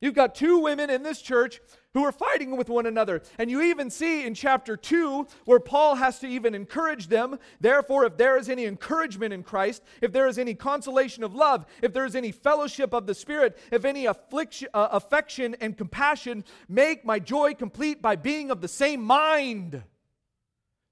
You've 0.00 0.14
got 0.14 0.36
two 0.36 0.58
women 0.58 0.88
in 0.88 1.02
this 1.02 1.20
church 1.20 1.60
who 1.94 2.04
are 2.04 2.12
fighting 2.12 2.56
with 2.56 2.68
one 2.68 2.86
another. 2.86 3.22
And 3.38 3.50
you 3.50 3.60
even 3.60 3.90
see 3.90 4.24
in 4.24 4.34
chapter 4.34 4.76
2 4.76 5.26
where 5.46 5.58
Paul 5.58 5.96
has 5.96 6.20
to 6.20 6.28
even 6.28 6.54
encourage 6.54 7.08
them. 7.08 7.40
Therefore, 7.60 8.04
if 8.04 8.16
there 8.16 8.38
is 8.38 8.48
any 8.48 8.64
encouragement 8.64 9.32
in 9.34 9.42
Christ, 9.42 9.82
if 10.00 10.12
there 10.12 10.28
is 10.28 10.38
any 10.38 10.54
consolation 10.54 11.24
of 11.24 11.34
love, 11.34 11.66
if 11.82 11.92
there 11.92 12.06
is 12.06 12.14
any 12.14 12.30
fellowship 12.30 12.92
of 12.92 13.08
the 13.08 13.14
Spirit, 13.14 13.58
if 13.72 13.84
any 13.84 14.06
affliction, 14.06 14.68
uh, 14.72 14.90
affection 14.92 15.56
and 15.60 15.76
compassion, 15.76 16.44
make 16.68 17.04
my 17.04 17.18
joy 17.18 17.52
complete 17.52 18.00
by 18.00 18.14
being 18.14 18.52
of 18.52 18.60
the 18.60 18.68
same 18.68 19.02
mind, 19.02 19.82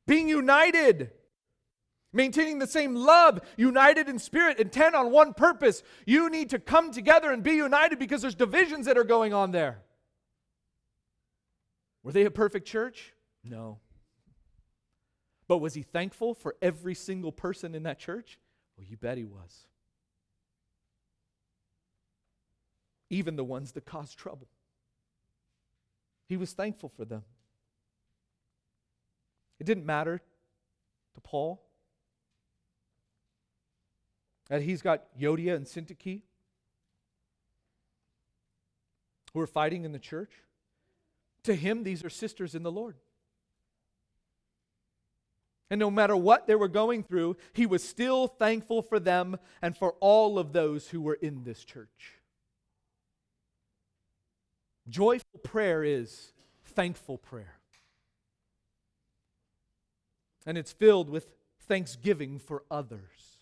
being 0.06 0.28
united 0.28 1.10
maintaining 2.14 2.60
the 2.60 2.66
same 2.66 2.94
love, 2.94 3.40
united 3.56 4.08
in 4.08 4.18
spirit, 4.18 4.58
intent 4.58 4.94
on 4.94 5.10
one 5.10 5.34
purpose. 5.34 5.82
You 6.06 6.30
need 6.30 6.50
to 6.50 6.58
come 6.58 6.92
together 6.92 7.30
and 7.32 7.42
be 7.42 7.52
united 7.52 7.98
because 7.98 8.22
there's 8.22 8.36
divisions 8.36 8.86
that 8.86 8.96
are 8.96 9.04
going 9.04 9.34
on 9.34 9.50
there. 9.50 9.82
Were 12.02 12.12
they 12.12 12.24
a 12.24 12.30
perfect 12.30 12.66
church? 12.66 13.12
No. 13.42 13.80
But 15.48 15.58
was 15.58 15.74
he 15.74 15.82
thankful 15.82 16.34
for 16.34 16.54
every 16.62 16.94
single 16.94 17.32
person 17.32 17.74
in 17.74 17.82
that 17.82 17.98
church? 17.98 18.38
Well, 18.76 18.86
you 18.88 18.96
bet 18.96 19.18
he 19.18 19.24
was. 19.24 19.66
Even 23.10 23.36
the 23.36 23.44
ones 23.44 23.72
that 23.72 23.84
caused 23.84 24.16
trouble. 24.16 24.48
He 26.28 26.36
was 26.36 26.52
thankful 26.52 26.88
for 26.88 27.04
them. 27.04 27.24
It 29.58 29.64
didn't 29.64 29.86
matter 29.86 30.20
to 31.14 31.20
Paul 31.20 31.62
that 34.48 34.62
he's 34.62 34.82
got 34.82 35.04
Euodia 35.18 35.54
and 35.54 35.66
Syntyche 35.66 36.22
who 39.32 39.40
are 39.40 39.46
fighting 39.46 39.84
in 39.84 39.92
the 39.92 39.98
church. 39.98 40.30
To 41.44 41.54
him, 41.54 41.82
these 41.82 42.04
are 42.04 42.10
sisters 42.10 42.54
in 42.54 42.62
the 42.62 42.72
Lord. 42.72 42.96
And 45.70 45.80
no 45.80 45.90
matter 45.90 46.16
what 46.16 46.46
they 46.46 46.54
were 46.54 46.68
going 46.68 47.02
through, 47.02 47.36
he 47.52 47.66
was 47.66 47.82
still 47.82 48.28
thankful 48.28 48.80
for 48.80 49.00
them 49.00 49.38
and 49.60 49.76
for 49.76 49.94
all 50.00 50.38
of 50.38 50.52
those 50.52 50.88
who 50.88 51.00
were 51.00 51.14
in 51.14 51.42
this 51.42 51.64
church. 51.64 52.12
Joyful 54.88 55.40
prayer 55.42 55.82
is 55.82 56.32
thankful 56.64 57.18
prayer. 57.18 57.58
And 60.46 60.58
it's 60.58 60.72
filled 60.72 61.08
with 61.08 61.28
thanksgiving 61.60 62.38
for 62.38 62.64
others. 62.70 63.38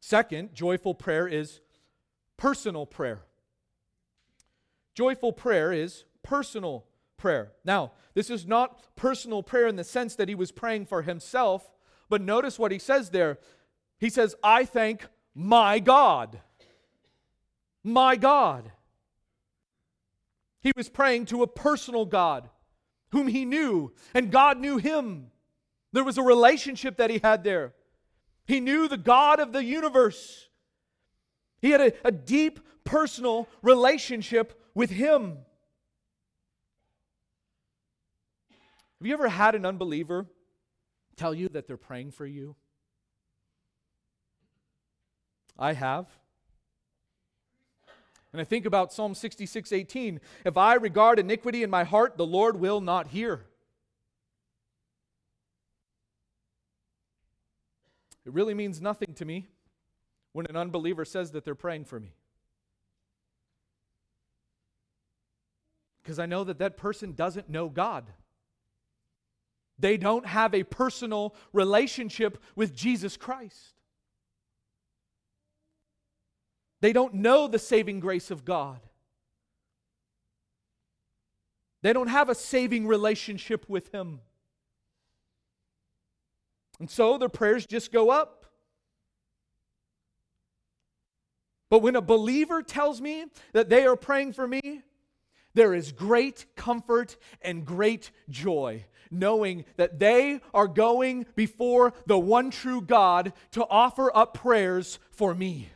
Second, 0.00 0.54
joyful 0.54 0.94
prayer 0.94 1.28
is 1.28 1.60
personal 2.36 2.86
prayer. 2.86 3.22
Joyful 4.94 5.32
prayer 5.32 5.72
is 5.72 6.04
personal 6.22 6.86
prayer. 7.16 7.52
Now, 7.64 7.92
this 8.14 8.30
is 8.30 8.46
not 8.46 8.82
personal 8.96 9.42
prayer 9.42 9.66
in 9.66 9.76
the 9.76 9.84
sense 9.84 10.14
that 10.16 10.28
he 10.28 10.34
was 10.34 10.50
praying 10.50 10.86
for 10.86 11.02
himself, 11.02 11.70
but 12.08 12.22
notice 12.22 12.58
what 12.58 12.72
he 12.72 12.78
says 12.78 13.10
there. 13.10 13.38
He 13.98 14.08
says, 14.08 14.34
I 14.42 14.64
thank 14.64 15.06
my 15.34 15.78
God. 15.78 16.40
My 17.84 18.16
God. 18.16 18.72
He 20.60 20.72
was 20.76 20.88
praying 20.88 21.26
to 21.26 21.42
a 21.42 21.46
personal 21.46 22.06
God 22.06 22.48
whom 23.10 23.28
he 23.28 23.44
knew, 23.44 23.92
and 24.14 24.30
God 24.30 24.58
knew 24.58 24.78
him. 24.78 25.30
There 25.92 26.04
was 26.04 26.18
a 26.18 26.22
relationship 26.22 26.98
that 26.98 27.10
he 27.10 27.20
had 27.22 27.44
there. 27.44 27.72
He 28.46 28.60
knew 28.60 28.88
the 28.88 28.96
God 28.96 29.40
of 29.40 29.52
the 29.52 29.62
universe. 29.62 30.48
He 31.60 31.70
had 31.70 31.80
a, 31.80 31.92
a 32.04 32.12
deep 32.12 32.60
personal 32.84 33.48
relationship 33.62 34.60
with 34.74 34.90
Him. 34.90 35.38
Have 38.98 39.06
you 39.06 39.12
ever 39.12 39.28
had 39.28 39.54
an 39.54 39.66
unbeliever 39.66 40.26
tell 41.16 41.34
you 41.34 41.48
that 41.50 41.66
they're 41.66 41.76
praying 41.76 42.12
for 42.12 42.26
you? 42.26 42.56
I 45.58 45.74
have. 45.74 46.06
And 48.32 48.40
I 48.40 48.44
think 48.44 48.66
about 48.66 48.92
Psalm 48.92 49.14
66 49.14 49.72
18. 49.72 50.20
If 50.44 50.56
I 50.56 50.74
regard 50.74 51.18
iniquity 51.18 51.62
in 51.62 51.70
my 51.70 51.84
heart, 51.84 52.16
the 52.16 52.26
Lord 52.26 52.60
will 52.60 52.80
not 52.80 53.08
hear. 53.08 53.46
It 58.26 58.34
really 58.34 58.54
means 58.54 58.82
nothing 58.82 59.14
to 59.14 59.24
me 59.24 59.48
when 60.32 60.44
an 60.46 60.56
unbeliever 60.56 61.06
says 61.06 61.30
that 61.30 61.44
they're 61.46 61.54
praying 61.54 61.86
for 61.86 61.98
me. 61.98 62.12
Because 66.02 66.18
I 66.18 66.26
know 66.26 66.44
that 66.44 66.58
that 66.58 66.76
person 66.76 67.12
doesn't 67.12 67.48
know 67.48 67.70
God. 67.70 68.04
They 69.78 69.96
don't 69.96 70.26
have 70.26 70.54
a 70.54 70.64
personal 70.64 71.34
relationship 71.52 72.42
with 72.54 72.74
Jesus 72.74 73.16
Christ. 73.16 73.77
They 76.80 76.92
don't 76.92 77.14
know 77.14 77.48
the 77.48 77.58
saving 77.58 78.00
grace 78.00 78.30
of 78.30 78.44
God. 78.44 78.80
They 81.82 81.92
don't 81.92 82.08
have 82.08 82.28
a 82.28 82.34
saving 82.34 82.86
relationship 82.86 83.68
with 83.68 83.92
Him. 83.92 84.20
And 86.80 86.90
so 86.90 87.18
their 87.18 87.28
prayers 87.28 87.66
just 87.66 87.92
go 87.92 88.10
up. 88.10 88.46
But 91.70 91.80
when 91.80 91.96
a 91.96 92.00
believer 92.00 92.62
tells 92.62 93.00
me 93.00 93.26
that 93.52 93.68
they 93.68 93.86
are 93.86 93.96
praying 93.96 94.32
for 94.32 94.46
me, 94.46 94.82
there 95.54 95.74
is 95.74 95.92
great 95.92 96.46
comfort 96.56 97.16
and 97.42 97.64
great 97.64 98.10
joy 98.28 98.84
knowing 99.10 99.64
that 99.76 99.98
they 99.98 100.40
are 100.52 100.68
going 100.68 101.26
before 101.34 101.92
the 102.06 102.18
one 102.18 102.50
true 102.50 102.80
God 102.80 103.32
to 103.52 103.66
offer 103.68 104.14
up 104.16 104.34
prayers 104.34 104.98
for 105.10 105.34
me. 105.34 105.68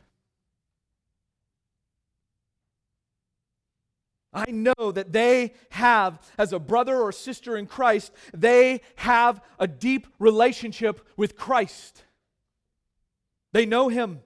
I 4.32 4.50
know 4.50 4.92
that 4.92 5.12
they 5.12 5.52
have, 5.70 6.18
as 6.38 6.52
a 6.52 6.58
brother 6.58 6.96
or 6.96 7.12
sister 7.12 7.56
in 7.56 7.66
Christ, 7.66 8.12
they 8.32 8.80
have 8.96 9.42
a 9.58 9.66
deep 9.66 10.06
relationship 10.18 11.06
with 11.16 11.36
Christ. 11.36 12.04
They 13.52 13.66
know 13.66 13.88
Him. 13.88 14.20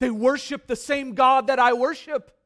They 0.00 0.10
worship 0.10 0.66
the 0.66 0.74
same 0.74 1.14
God 1.14 1.46
that 1.46 1.60
I 1.60 1.74
worship. 1.74 2.36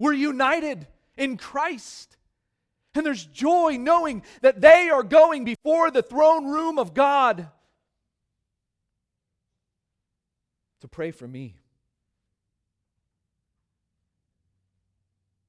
We're 0.00 0.12
united 0.12 0.88
in 1.16 1.36
Christ. 1.36 2.16
And 2.94 3.06
there's 3.06 3.26
joy 3.26 3.76
knowing 3.78 4.24
that 4.40 4.60
they 4.60 4.90
are 4.90 5.04
going 5.04 5.44
before 5.44 5.92
the 5.92 6.02
throne 6.02 6.46
room 6.46 6.80
of 6.80 6.94
God 6.94 7.48
to 10.80 10.88
pray 10.88 11.12
for 11.12 11.28
me. 11.28 11.54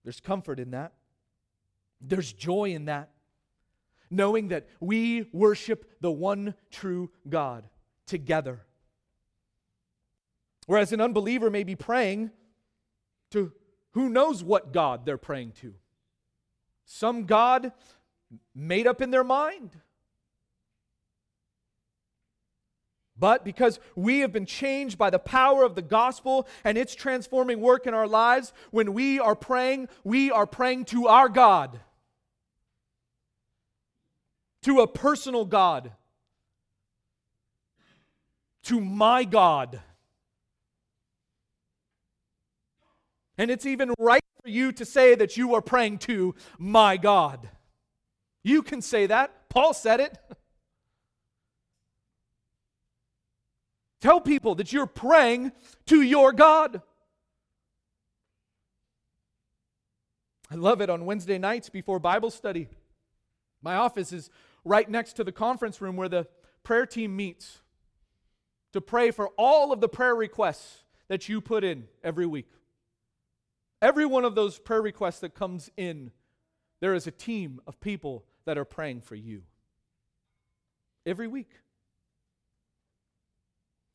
There's 0.03 0.19
comfort 0.19 0.59
in 0.59 0.71
that. 0.71 0.93
There's 2.01 2.31
joy 2.31 2.71
in 2.71 2.85
that. 2.85 3.09
Knowing 4.09 4.47
that 4.49 4.67
we 4.79 5.29
worship 5.33 5.89
the 6.01 6.11
one 6.11 6.55
true 6.71 7.11
God 7.27 7.67
together. 8.07 8.61
Whereas 10.65 10.91
an 10.93 11.01
unbeliever 11.01 11.49
may 11.49 11.63
be 11.63 11.75
praying 11.75 12.31
to 13.31 13.51
who 13.91 14.09
knows 14.09 14.43
what 14.43 14.71
God 14.71 15.05
they're 15.05 15.17
praying 15.17 15.53
to. 15.61 15.73
Some 16.85 17.25
God 17.25 17.71
made 18.55 18.87
up 18.87 19.01
in 19.01 19.11
their 19.11 19.23
mind. 19.23 19.71
But 23.19 23.43
because 23.43 23.79
we 23.95 24.19
have 24.19 24.31
been 24.31 24.45
changed 24.45 24.97
by 24.97 25.09
the 25.09 25.19
power 25.19 25.63
of 25.63 25.75
the 25.75 25.81
gospel 25.81 26.47
and 26.63 26.77
its 26.77 26.95
transforming 26.95 27.59
work 27.59 27.85
in 27.85 27.93
our 27.93 28.07
lives, 28.07 28.53
when 28.71 28.93
we 28.93 29.19
are 29.19 29.35
praying, 29.35 29.89
we 30.05 30.31
are 30.31 30.47
praying 30.47 30.85
to 30.85 31.07
our 31.07 31.27
God, 31.27 31.81
to 34.63 34.79
a 34.79 34.87
personal 34.87 35.43
God, 35.43 35.91
to 38.63 38.79
my 38.79 39.25
God. 39.25 39.81
And 43.37 43.51
it's 43.51 43.65
even 43.65 43.93
right 43.99 44.23
for 44.41 44.49
you 44.49 44.71
to 44.73 44.85
say 44.85 45.15
that 45.15 45.35
you 45.35 45.55
are 45.55 45.61
praying 45.61 45.97
to 45.99 46.35
my 46.57 46.95
God. 46.95 47.49
You 48.43 48.61
can 48.61 48.81
say 48.81 49.07
that. 49.07 49.49
Paul 49.49 49.73
said 49.73 49.99
it. 49.99 50.17
Tell 54.01 54.21
people 54.21 54.55
that 54.55 54.71
you're 54.71 54.85
praying 54.85 55.51
to 55.87 56.01
your 56.01 56.31
God. 56.31 56.81
I 60.51 60.55
love 60.55 60.81
it 60.81 60.89
on 60.89 61.05
Wednesday 61.05 61.37
nights 61.37 61.69
before 61.69 61.99
Bible 61.99 62.31
study. 62.31 62.69
My 63.61 63.75
office 63.75 64.11
is 64.11 64.29
right 64.63 64.89
next 64.89 65.13
to 65.13 65.23
the 65.23 65.31
conference 65.31 65.81
room 65.81 65.95
where 65.95 66.09
the 66.09 66.27
prayer 66.63 66.85
team 66.85 67.15
meets 67.15 67.59
to 68.73 68.81
pray 68.81 69.11
for 69.11 69.29
all 69.37 69.71
of 69.71 69.81
the 69.81 69.89
prayer 69.89 70.15
requests 70.15 70.83
that 71.07 71.27
you 71.27 71.41
put 71.41 71.63
in 71.63 71.87
every 72.03 72.25
week. 72.25 72.49
Every 73.81 74.05
one 74.05 74.25
of 74.25 74.35
those 74.35 74.59
prayer 74.59 74.81
requests 74.81 75.19
that 75.19 75.33
comes 75.33 75.69
in, 75.77 76.11
there 76.79 76.93
is 76.93 77.07
a 77.07 77.11
team 77.11 77.61
of 77.67 77.79
people 77.79 78.25
that 78.45 78.57
are 78.57 78.65
praying 78.65 79.01
for 79.01 79.15
you. 79.15 79.43
Every 81.05 81.27
week. 81.27 81.51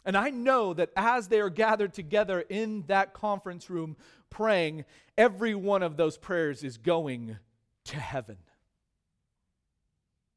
And 0.05 0.17
I 0.17 0.31
know 0.31 0.75
that 0.75 0.91
as 0.97 1.29
they 1.29 1.41
are 1.41 1.51
gathered 1.51 1.95
together 1.95 2.41
in 2.41 2.85
that 2.89 3.15
conference 3.15 3.71
room 3.71 3.97
praying, 4.29 4.85
every 5.17 5.55
one 5.55 5.83
of 5.83 5.97
those 5.97 6.19
prayers 6.19 6.63
is 6.63 6.77
going 6.77 7.39
to 7.85 7.97
heaven, 7.97 8.39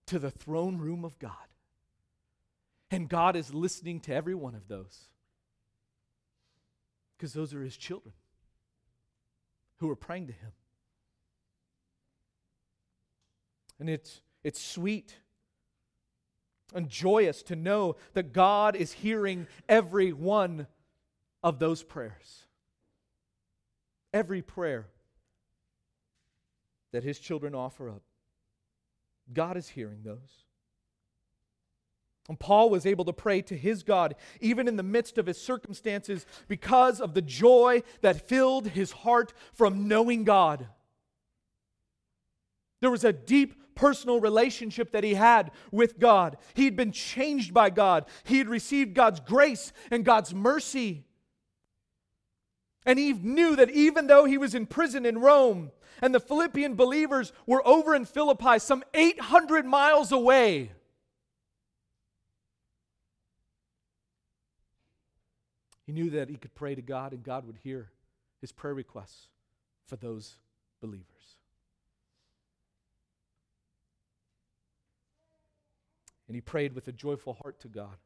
to 0.05 0.19
the 0.19 0.31
throne 0.31 0.77
room 0.77 1.03
of 1.03 1.19
God. 1.19 1.31
And 2.89 3.09
God 3.09 3.35
is 3.35 3.53
listening 3.53 3.99
to 4.01 4.13
every 4.13 4.35
one 4.35 4.55
of 4.55 4.69
those 4.69 5.07
because 7.17 7.33
those 7.33 7.53
are 7.53 7.61
His 7.61 7.75
children 7.75 8.13
who 9.77 9.89
are 9.89 9.95
praying 9.95 10.27
to 10.27 10.33
Him. 10.33 10.51
And 13.79 13.89
it's, 13.89 14.21
it's 14.43 14.61
sweet 14.61 15.15
and 16.73 16.89
joyous 16.89 17.43
to 17.43 17.55
know 17.55 17.95
that 18.13 18.33
God 18.33 18.75
is 18.75 18.91
hearing 18.91 19.47
every 19.69 20.11
one 20.11 20.67
of 21.43 21.59
those 21.59 21.83
prayers. 21.83 22.45
Every 24.13 24.41
prayer 24.41 24.87
that 26.91 27.03
his 27.03 27.19
children 27.19 27.53
offer 27.53 27.89
up. 27.89 28.01
God 29.33 29.57
is 29.57 29.67
hearing 29.69 29.99
those. 30.03 30.45
And 32.29 32.39
Paul 32.39 32.69
was 32.69 32.85
able 32.85 33.05
to 33.05 33.13
pray 33.13 33.41
to 33.43 33.55
his 33.55 33.83
God 33.83 34.15
even 34.41 34.67
in 34.67 34.75
the 34.75 34.83
midst 34.83 35.17
of 35.17 35.27
his 35.27 35.39
circumstances 35.39 36.25
because 36.47 36.99
of 36.99 37.13
the 37.13 37.21
joy 37.21 37.83
that 38.01 38.27
filled 38.27 38.69
his 38.69 38.91
heart 38.91 39.33
from 39.53 39.87
knowing 39.87 40.25
God. 40.25 40.67
There 42.79 42.91
was 42.91 43.03
a 43.03 43.13
deep 43.13 43.75
personal 43.75 44.19
relationship 44.19 44.91
that 44.91 45.03
he 45.03 45.13
had 45.13 45.51
with 45.71 45.99
God. 45.99 46.37
He'd 46.55 46.75
been 46.75 46.91
changed 46.91 47.53
by 47.53 47.69
God, 47.69 48.05
he 48.23 48.39
had 48.39 48.49
received 48.49 48.93
God's 48.93 49.19
grace 49.19 49.71
and 49.91 50.03
God's 50.03 50.33
mercy. 50.33 51.05
And 52.85 52.97
he 52.97 53.11
knew 53.11 53.57
that 53.57 53.69
even 53.69 54.07
though 54.07 54.23
he 54.23 54.37
was 54.37 54.55
in 54.55 54.65
prison 54.65 55.05
in 55.05 55.17
Rome 55.17 55.71
and 56.01 56.15
the 56.15 56.21
Philippian 56.21 56.75
believers 56.75 57.33
were 57.45 57.65
over 57.67 57.93
in 57.93 58.05
Philippi, 58.05 58.59
some 58.59 58.81
800 58.93 59.65
miles 59.65 60.13
away, 60.13 60.71
he 65.85 65.91
knew 65.91 66.09
that 66.11 66.29
he 66.29 66.37
could 66.37 66.55
pray 66.55 66.75
to 66.75 66.81
God 66.81 67.11
and 67.11 67.23
God 67.23 67.45
would 67.45 67.57
hear 67.61 67.91
his 68.39 68.53
prayer 68.53 68.73
requests 68.73 69.27
for 69.85 69.97
those 69.97 70.37
believers. 70.79 71.16
And 76.27 76.35
he 76.35 76.41
prayed 76.41 76.73
with 76.73 76.87
a 76.87 76.91
joyful 76.91 77.37
heart 77.41 77.59
to 77.61 77.67
God. 77.67 77.97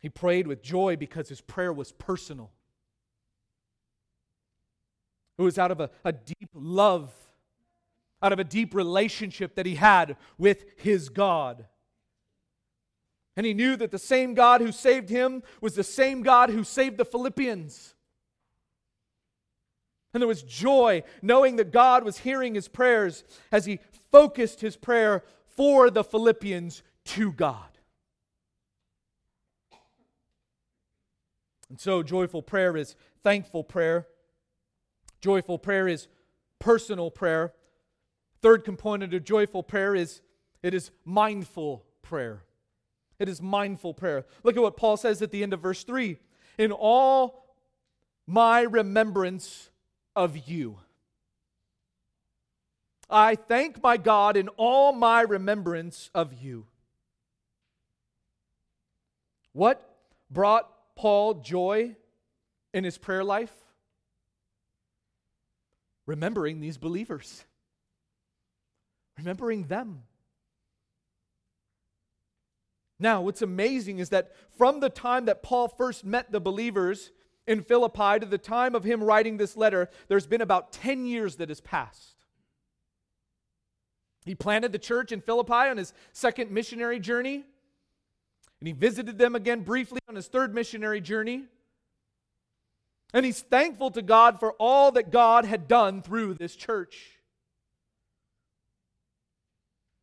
He 0.00 0.08
prayed 0.08 0.46
with 0.46 0.62
joy 0.62 0.96
because 0.96 1.28
his 1.28 1.40
prayer 1.40 1.72
was 1.72 1.92
personal. 1.92 2.50
It 5.38 5.42
was 5.42 5.58
out 5.58 5.70
of 5.70 5.80
a, 5.80 5.90
a 6.04 6.12
deep 6.12 6.48
love, 6.54 7.12
out 8.22 8.32
of 8.32 8.38
a 8.38 8.44
deep 8.44 8.74
relationship 8.74 9.54
that 9.56 9.66
he 9.66 9.74
had 9.74 10.16
with 10.38 10.64
his 10.76 11.08
God. 11.08 11.66
And 13.36 13.44
he 13.44 13.52
knew 13.52 13.76
that 13.76 13.90
the 13.90 13.98
same 13.98 14.32
God 14.32 14.62
who 14.62 14.72
saved 14.72 15.10
him 15.10 15.42
was 15.60 15.74
the 15.74 15.84
same 15.84 16.22
God 16.22 16.48
who 16.48 16.64
saved 16.64 16.96
the 16.96 17.04
Philippians. 17.04 17.94
And 20.14 20.22
there 20.22 20.28
was 20.28 20.42
joy 20.42 21.02
knowing 21.20 21.56
that 21.56 21.72
God 21.72 22.02
was 22.02 22.18
hearing 22.18 22.54
his 22.54 22.68
prayers 22.68 23.24
as 23.52 23.66
he 23.66 23.80
focused 24.10 24.62
his 24.62 24.74
prayer 24.74 25.22
for 25.56 25.90
the 25.90 26.04
Philippians 26.04 26.82
to 27.06 27.32
God. 27.32 27.78
And 31.68 31.80
so, 31.80 32.02
joyful 32.02 32.42
prayer 32.42 32.76
is 32.76 32.94
thankful 33.24 33.64
prayer. 33.64 34.06
Joyful 35.20 35.58
prayer 35.58 35.88
is 35.88 36.08
personal 36.58 37.10
prayer. 37.10 37.52
Third 38.42 38.64
component 38.64 39.12
of 39.14 39.24
joyful 39.24 39.62
prayer 39.62 39.94
is 39.94 40.20
it 40.62 40.74
is 40.74 40.90
mindful 41.04 41.84
prayer. 42.02 42.44
It 43.18 43.28
is 43.28 43.40
mindful 43.40 43.94
prayer. 43.94 44.26
Look 44.44 44.56
at 44.56 44.62
what 44.62 44.76
Paul 44.76 44.96
says 44.96 45.22
at 45.22 45.30
the 45.30 45.42
end 45.42 45.52
of 45.52 45.60
verse 45.60 45.82
3 45.84 46.18
In 46.58 46.70
all 46.70 47.56
my 48.26 48.60
remembrance 48.62 49.70
of 50.14 50.48
you. 50.48 50.78
I 53.08 53.36
thank 53.36 53.82
my 53.82 53.96
God 53.96 54.36
in 54.36 54.48
all 54.56 54.92
my 54.92 55.20
remembrance 55.20 56.10
of 56.14 56.34
you. 56.34 56.66
What 59.52 59.96
brought 60.30 60.68
Paul 60.96 61.34
joy 61.34 61.96
in 62.74 62.84
his 62.84 62.98
prayer 62.98 63.22
life? 63.24 63.52
Remembering 66.04 66.60
these 66.60 66.78
believers, 66.78 67.44
remembering 69.16 69.64
them. 69.64 70.02
Now, 72.98 73.22
what's 73.22 73.42
amazing 73.42 73.98
is 73.98 74.08
that 74.10 74.32
from 74.56 74.80
the 74.80 74.88
time 74.88 75.26
that 75.26 75.42
Paul 75.42 75.68
first 75.68 76.04
met 76.04 76.32
the 76.32 76.40
believers 76.40 77.10
in 77.46 77.62
Philippi 77.62 78.20
to 78.20 78.26
the 78.26 78.38
time 78.38 78.74
of 78.74 78.84
him 78.84 79.02
writing 79.02 79.36
this 79.36 79.56
letter, 79.56 79.90
there's 80.08 80.26
been 80.26 80.40
about 80.40 80.72
10 80.72 81.06
years 81.06 81.36
that 81.36 81.48
has 81.48 81.60
passed. 81.60 82.15
He 84.26 84.34
planted 84.34 84.72
the 84.72 84.78
church 84.78 85.12
in 85.12 85.20
Philippi 85.20 85.52
on 85.52 85.78
his 85.78 85.94
second 86.12 86.50
missionary 86.50 86.98
journey. 86.98 87.44
And 88.60 88.66
he 88.66 88.72
visited 88.72 89.18
them 89.18 89.36
again 89.36 89.62
briefly 89.62 90.00
on 90.08 90.16
his 90.16 90.26
third 90.26 90.52
missionary 90.52 91.00
journey. 91.00 91.44
And 93.14 93.24
he's 93.24 93.40
thankful 93.40 93.92
to 93.92 94.02
God 94.02 94.40
for 94.40 94.52
all 94.54 94.90
that 94.92 95.12
God 95.12 95.44
had 95.44 95.68
done 95.68 96.02
through 96.02 96.34
this 96.34 96.56
church. 96.56 97.20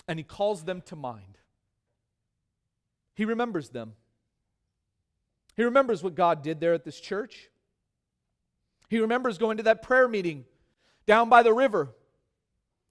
And 0.07 0.17
he 0.17 0.23
calls 0.23 0.63
them 0.63 0.81
to 0.85 0.95
mind. 0.95 1.37
He 3.15 3.25
remembers 3.25 3.69
them. 3.69 3.93
He 5.55 5.63
remembers 5.63 6.01
what 6.01 6.15
God 6.15 6.41
did 6.41 6.61
there 6.61 6.73
at 6.73 6.85
this 6.85 6.99
church. 6.99 7.49
He 8.89 8.99
remembers 8.99 9.37
going 9.37 9.57
to 9.57 9.63
that 9.63 9.81
prayer 9.81 10.07
meeting 10.07 10.45
down 11.05 11.27
by 11.27 11.43
the 11.43 11.53
river 11.53 11.89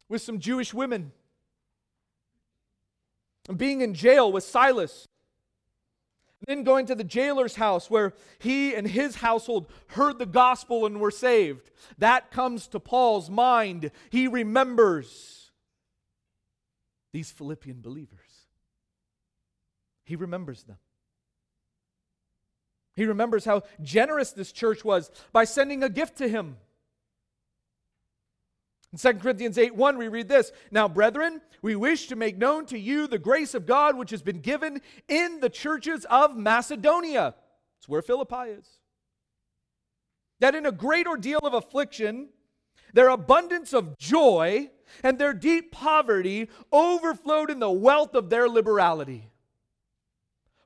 with 0.08 0.20
some 0.20 0.38
Jewish 0.38 0.74
women. 0.74 1.12
Being 3.56 3.80
in 3.80 3.94
jail 3.94 4.30
with 4.30 4.44
Silas. 4.44 5.08
Then 6.46 6.64
going 6.64 6.86
to 6.86 6.94
the 6.94 7.04
jailer's 7.04 7.54
house 7.54 7.88
where 7.88 8.14
he 8.40 8.74
and 8.74 8.86
his 8.86 9.16
household 9.16 9.70
heard 9.88 10.18
the 10.18 10.26
gospel 10.26 10.86
and 10.86 11.00
were 11.00 11.12
saved. 11.12 11.70
That 11.98 12.32
comes 12.32 12.66
to 12.68 12.80
Paul's 12.80 13.30
mind. 13.30 13.92
He 14.10 14.26
remembers 14.26 15.52
these 17.12 17.30
Philippian 17.30 17.80
believers. 17.80 18.18
He 20.04 20.16
remembers 20.16 20.64
them. 20.64 20.78
He 22.94 23.06
remembers 23.06 23.44
how 23.44 23.62
generous 23.80 24.32
this 24.32 24.52
church 24.52 24.84
was 24.84 25.10
by 25.32 25.44
sending 25.44 25.82
a 25.82 25.88
gift 25.88 26.18
to 26.18 26.28
him. 26.28 26.56
In 28.92 28.98
2 28.98 29.14
Corinthians 29.14 29.56
8 29.56 29.74
1, 29.74 29.96
we 29.96 30.08
read 30.08 30.28
this 30.28 30.52
Now, 30.70 30.86
brethren, 30.86 31.40
we 31.62 31.76
wish 31.76 32.08
to 32.08 32.16
make 32.16 32.36
known 32.36 32.66
to 32.66 32.78
you 32.78 33.06
the 33.06 33.18
grace 33.18 33.54
of 33.54 33.66
God 33.66 33.96
which 33.96 34.10
has 34.10 34.22
been 34.22 34.40
given 34.40 34.82
in 35.08 35.40
the 35.40 35.48
churches 35.48 36.04
of 36.10 36.36
Macedonia. 36.36 37.34
It's 37.78 37.88
where 37.88 38.02
Philippi 38.02 38.50
is. 38.50 38.66
That 40.40 40.54
in 40.54 40.66
a 40.66 40.72
great 40.72 41.06
ordeal 41.06 41.40
of 41.42 41.54
affliction, 41.54 42.28
their 42.92 43.08
abundance 43.08 43.72
of 43.72 43.96
joy 43.96 44.70
and 45.02 45.18
their 45.18 45.32
deep 45.32 45.72
poverty 45.72 46.50
overflowed 46.70 47.50
in 47.50 47.60
the 47.60 47.70
wealth 47.70 48.14
of 48.14 48.28
their 48.28 48.48
liberality. 48.48 49.30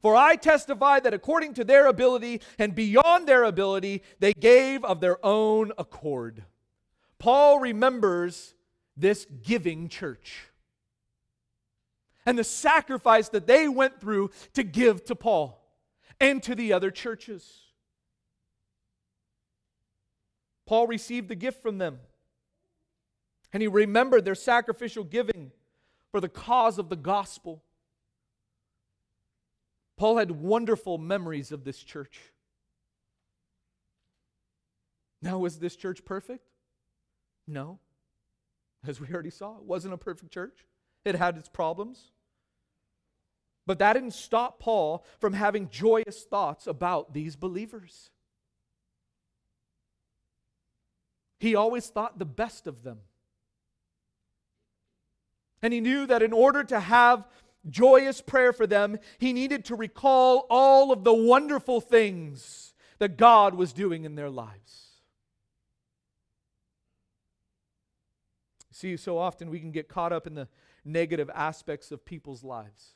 For 0.02 0.16
I 0.16 0.36
testify 0.36 1.00
that 1.00 1.14
according 1.14 1.54
to 1.54 1.64
their 1.64 1.86
ability 1.86 2.40
and 2.58 2.74
beyond 2.74 3.28
their 3.28 3.44
ability, 3.44 4.02
they 4.18 4.32
gave 4.32 4.84
of 4.84 5.00
their 5.00 5.24
own 5.24 5.72
accord. 5.78 6.44
Paul 7.18 7.58
remembers 7.58 8.54
this 8.96 9.26
giving 9.42 9.88
church 9.88 10.44
and 12.24 12.38
the 12.38 12.44
sacrifice 12.44 13.28
that 13.30 13.46
they 13.46 13.68
went 13.68 14.00
through 14.00 14.30
to 14.54 14.62
give 14.62 15.04
to 15.06 15.14
Paul 15.14 15.62
and 16.20 16.42
to 16.42 16.54
the 16.54 16.72
other 16.72 16.90
churches. 16.90 17.60
Paul 20.66 20.88
received 20.88 21.28
the 21.28 21.36
gift 21.36 21.62
from 21.62 21.78
them, 21.78 22.00
and 23.52 23.62
he 23.62 23.68
remembered 23.68 24.24
their 24.24 24.34
sacrificial 24.34 25.04
giving 25.04 25.52
for 26.10 26.20
the 26.20 26.28
cause 26.28 26.78
of 26.78 26.88
the 26.88 26.96
gospel. 26.96 27.62
Paul 29.96 30.18
had 30.18 30.32
wonderful 30.32 30.98
memories 30.98 31.52
of 31.52 31.64
this 31.64 31.78
church. 31.78 32.20
Now, 35.22 35.38
was 35.38 35.58
this 35.58 35.76
church 35.76 36.04
perfect? 36.04 36.44
No. 37.46 37.78
As 38.86 39.00
we 39.00 39.08
already 39.08 39.30
saw, 39.30 39.56
it 39.56 39.64
wasn't 39.64 39.94
a 39.94 39.98
perfect 39.98 40.32
church, 40.32 40.66
it 41.04 41.14
had 41.14 41.36
its 41.36 41.48
problems. 41.48 42.10
But 43.66 43.80
that 43.80 43.94
didn't 43.94 44.12
stop 44.12 44.60
Paul 44.60 45.04
from 45.18 45.32
having 45.32 45.68
joyous 45.70 46.22
thoughts 46.22 46.68
about 46.68 47.12
these 47.12 47.34
believers. 47.34 48.10
He 51.40 51.56
always 51.56 51.88
thought 51.88 52.18
the 52.18 52.24
best 52.24 52.66
of 52.66 52.82
them. 52.84 53.00
And 55.62 55.72
he 55.72 55.80
knew 55.80 56.06
that 56.06 56.22
in 56.22 56.32
order 56.32 56.62
to 56.64 56.78
have 56.78 57.26
joyous 57.68 58.20
prayer 58.20 58.52
for 58.52 58.66
them, 58.66 58.98
he 59.18 59.32
needed 59.32 59.64
to 59.66 59.74
recall 59.74 60.46
all 60.48 60.92
of 60.92 61.02
the 61.02 61.12
wonderful 61.12 61.80
things 61.80 62.72
that 62.98 63.16
God 63.16 63.54
was 63.54 63.72
doing 63.72 64.04
in 64.04 64.14
their 64.14 64.30
lives. 64.30 64.85
See, 68.76 68.98
so 68.98 69.16
often 69.16 69.48
we 69.48 69.58
can 69.58 69.70
get 69.70 69.88
caught 69.88 70.12
up 70.12 70.26
in 70.26 70.34
the 70.34 70.48
negative 70.84 71.30
aspects 71.34 71.90
of 71.90 72.04
people's 72.04 72.44
lives 72.44 72.92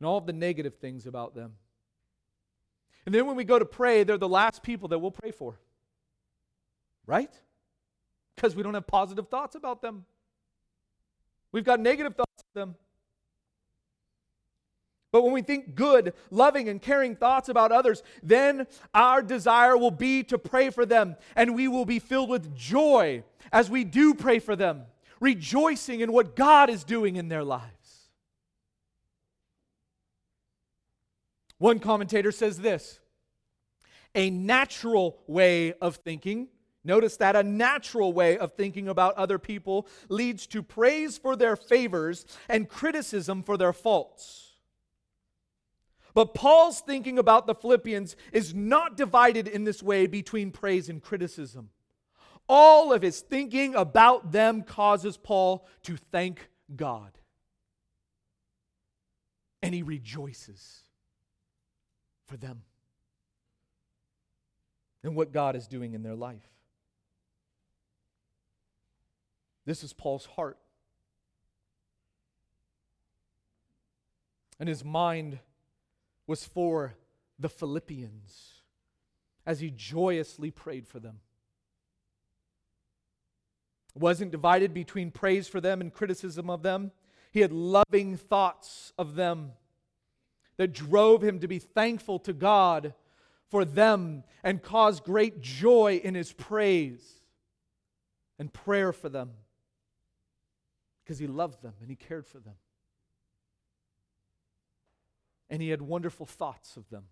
and 0.00 0.06
all 0.06 0.16
of 0.16 0.24
the 0.24 0.32
negative 0.32 0.76
things 0.76 1.06
about 1.06 1.34
them. 1.34 1.52
And 3.04 3.14
then 3.14 3.26
when 3.26 3.36
we 3.36 3.44
go 3.44 3.58
to 3.58 3.66
pray, 3.66 4.02
they're 4.02 4.16
the 4.16 4.26
last 4.26 4.62
people 4.62 4.88
that 4.88 4.98
we'll 4.98 5.10
pray 5.10 5.30
for. 5.30 5.60
Right? 7.04 7.30
Because 8.34 8.56
we 8.56 8.62
don't 8.62 8.72
have 8.72 8.86
positive 8.86 9.28
thoughts 9.28 9.54
about 9.54 9.82
them. 9.82 10.06
We've 11.52 11.64
got 11.64 11.80
negative 11.80 12.14
thoughts 12.14 12.42
of 12.42 12.54
them. 12.54 12.76
But 15.10 15.22
when 15.22 15.32
we 15.32 15.42
think 15.42 15.74
good, 15.74 16.12
loving, 16.30 16.68
and 16.68 16.82
caring 16.82 17.16
thoughts 17.16 17.48
about 17.48 17.72
others, 17.72 18.02
then 18.22 18.66
our 18.92 19.22
desire 19.22 19.76
will 19.76 19.90
be 19.90 20.22
to 20.24 20.38
pray 20.38 20.70
for 20.70 20.84
them, 20.84 21.16
and 21.34 21.54
we 21.54 21.66
will 21.66 21.86
be 21.86 21.98
filled 21.98 22.28
with 22.28 22.54
joy 22.54 23.24
as 23.50 23.70
we 23.70 23.84
do 23.84 24.14
pray 24.14 24.38
for 24.38 24.54
them, 24.54 24.82
rejoicing 25.20 26.00
in 26.00 26.12
what 26.12 26.36
God 26.36 26.68
is 26.68 26.84
doing 26.84 27.16
in 27.16 27.28
their 27.28 27.44
lives. 27.44 27.72
One 31.56 31.78
commentator 31.80 32.30
says 32.30 32.58
this 32.58 33.00
a 34.14 34.30
natural 34.30 35.18
way 35.26 35.72
of 35.74 35.96
thinking 35.96 36.48
Notice 36.84 37.18
that 37.18 37.36
a 37.36 37.42
natural 37.42 38.14
way 38.14 38.38
of 38.38 38.52
thinking 38.52 38.88
about 38.88 39.14
other 39.16 39.38
people 39.38 39.86
leads 40.08 40.46
to 40.48 40.62
praise 40.62 41.18
for 41.18 41.36
their 41.36 41.54
favors 41.54 42.24
and 42.48 42.66
criticism 42.66 43.42
for 43.42 43.58
their 43.58 43.74
faults. 43.74 44.47
But 46.18 46.34
Paul's 46.34 46.80
thinking 46.80 47.16
about 47.16 47.46
the 47.46 47.54
Philippians 47.54 48.16
is 48.32 48.52
not 48.52 48.96
divided 48.96 49.46
in 49.46 49.62
this 49.62 49.84
way 49.84 50.08
between 50.08 50.50
praise 50.50 50.88
and 50.88 51.00
criticism. 51.00 51.70
All 52.48 52.92
of 52.92 53.02
his 53.02 53.20
thinking 53.20 53.76
about 53.76 54.32
them 54.32 54.64
causes 54.64 55.16
Paul 55.16 55.64
to 55.84 55.96
thank 56.10 56.48
God. 56.74 57.12
And 59.62 59.72
he 59.72 59.84
rejoices 59.84 60.80
for 62.26 62.36
them 62.36 62.62
and 65.04 65.14
what 65.14 65.32
God 65.32 65.54
is 65.54 65.68
doing 65.68 65.94
in 65.94 66.02
their 66.02 66.16
life. 66.16 66.48
This 69.66 69.84
is 69.84 69.92
Paul's 69.92 70.26
heart. 70.26 70.58
And 74.58 74.68
his 74.68 74.84
mind 74.84 75.38
was 76.28 76.44
for 76.44 76.94
the 77.38 77.48
Philippians 77.48 78.62
as 79.44 79.60
he 79.60 79.70
joyously 79.70 80.52
prayed 80.52 80.86
for 80.86 81.00
them. 81.00 81.20
Wasn't 83.94 84.30
divided 84.30 84.74
between 84.74 85.10
praise 85.10 85.48
for 85.48 85.60
them 85.60 85.80
and 85.80 85.92
criticism 85.92 86.50
of 86.50 86.62
them. 86.62 86.92
He 87.32 87.40
had 87.40 87.50
loving 87.50 88.16
thoughts 88.16 88.92
of 88.98 89.16
them 89.16 89.52
that 90.58 90.74
drove 90.74 91.24
him 91.24 91.40
to 91.40 91.48
be 91.48 91.58
thankful 91.58 92.18
to 92.20 92.32
God 92.34 92.94
for 93.48 93.64
them 93.64 94.22
and 94.44 94.62
caused 94.62 95.04
great 95.04 95.40
joy 95.40 96.00
in 96.04 96.14
his 96.14 96.32
praise 96.32 97.22
and 98.38 98.52
prayer 98.52 98.92
for 98.92 99.08
them 99.08 99.30
because 101.02 101.18
he 101.18 101.26
loved 101.26 101.62
them 101.62 101.72
and 101.80 101.88
he 101.88 101.96
cared 101.96 102.26
for 102.26 102.38
them. 102.38 102.54
And 105.50 105.62
he 105.62 105.70
had 105.70 105.82
wonderful 105.82 106.26
thoughts 106.26 106.76
of 106.76 106.88
them. 106.90 107.04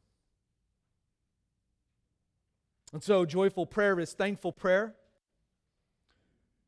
And 2.93 3.03
so, 3.03 3.25
joyful 3.25 3.67
prayer 3.67 3.99
is 3.99 4.13
thankful 4.13 4.53
prayer. 4.53 4.95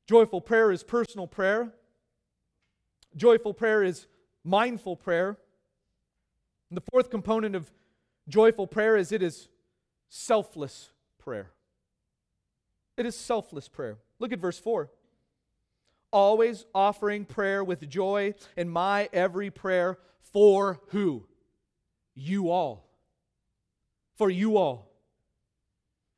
Joyful 0.06 0.40
prayer 0.40 0.72
is 0.72 0.82
personal 0.82 1.26
prayer. 1.26 1.72
Joyful 3.16 3.54
prayer 3.54 3.82
is 3.82 4.06
mindful 4.44 4.96
prayer. 4.96 5.38
And 6.70 6.76
the 6.76 6.84
fourth 6.90 7.10
component 7.10 7.54
of 7.54 7.70
joyful 8.28 8.66
prayer 8.66 8.96
is 8.96 9.12
it 9.12 9.22
is 9.22 9.48
selfless 10.08 10.90
prayer. 11.18 11.50
It 12.96 13.06
is 13.06 13.14
selfless 13.14 13.68
prayer. 13.68 13.98
Look 14.18 14.32
at 14.32 14.40
verse 14.40 14.58
4 14.58 14.90
always 16.12 16.64
offering 16.74 17.24
prayer 17.24 17.62
with 17.62 17.88
joy 17.88 18.34
in 18.56 18.68
my 18.68 19.08
every 19.12 19.50
prayer 19.50 19.98
for 20.20 20.80
who? 20.88 21.26
You 22.18 22.50
all. 22.50 22.84
For 24.16 24.28
you 24.28 24.56
all. 24.56 24.90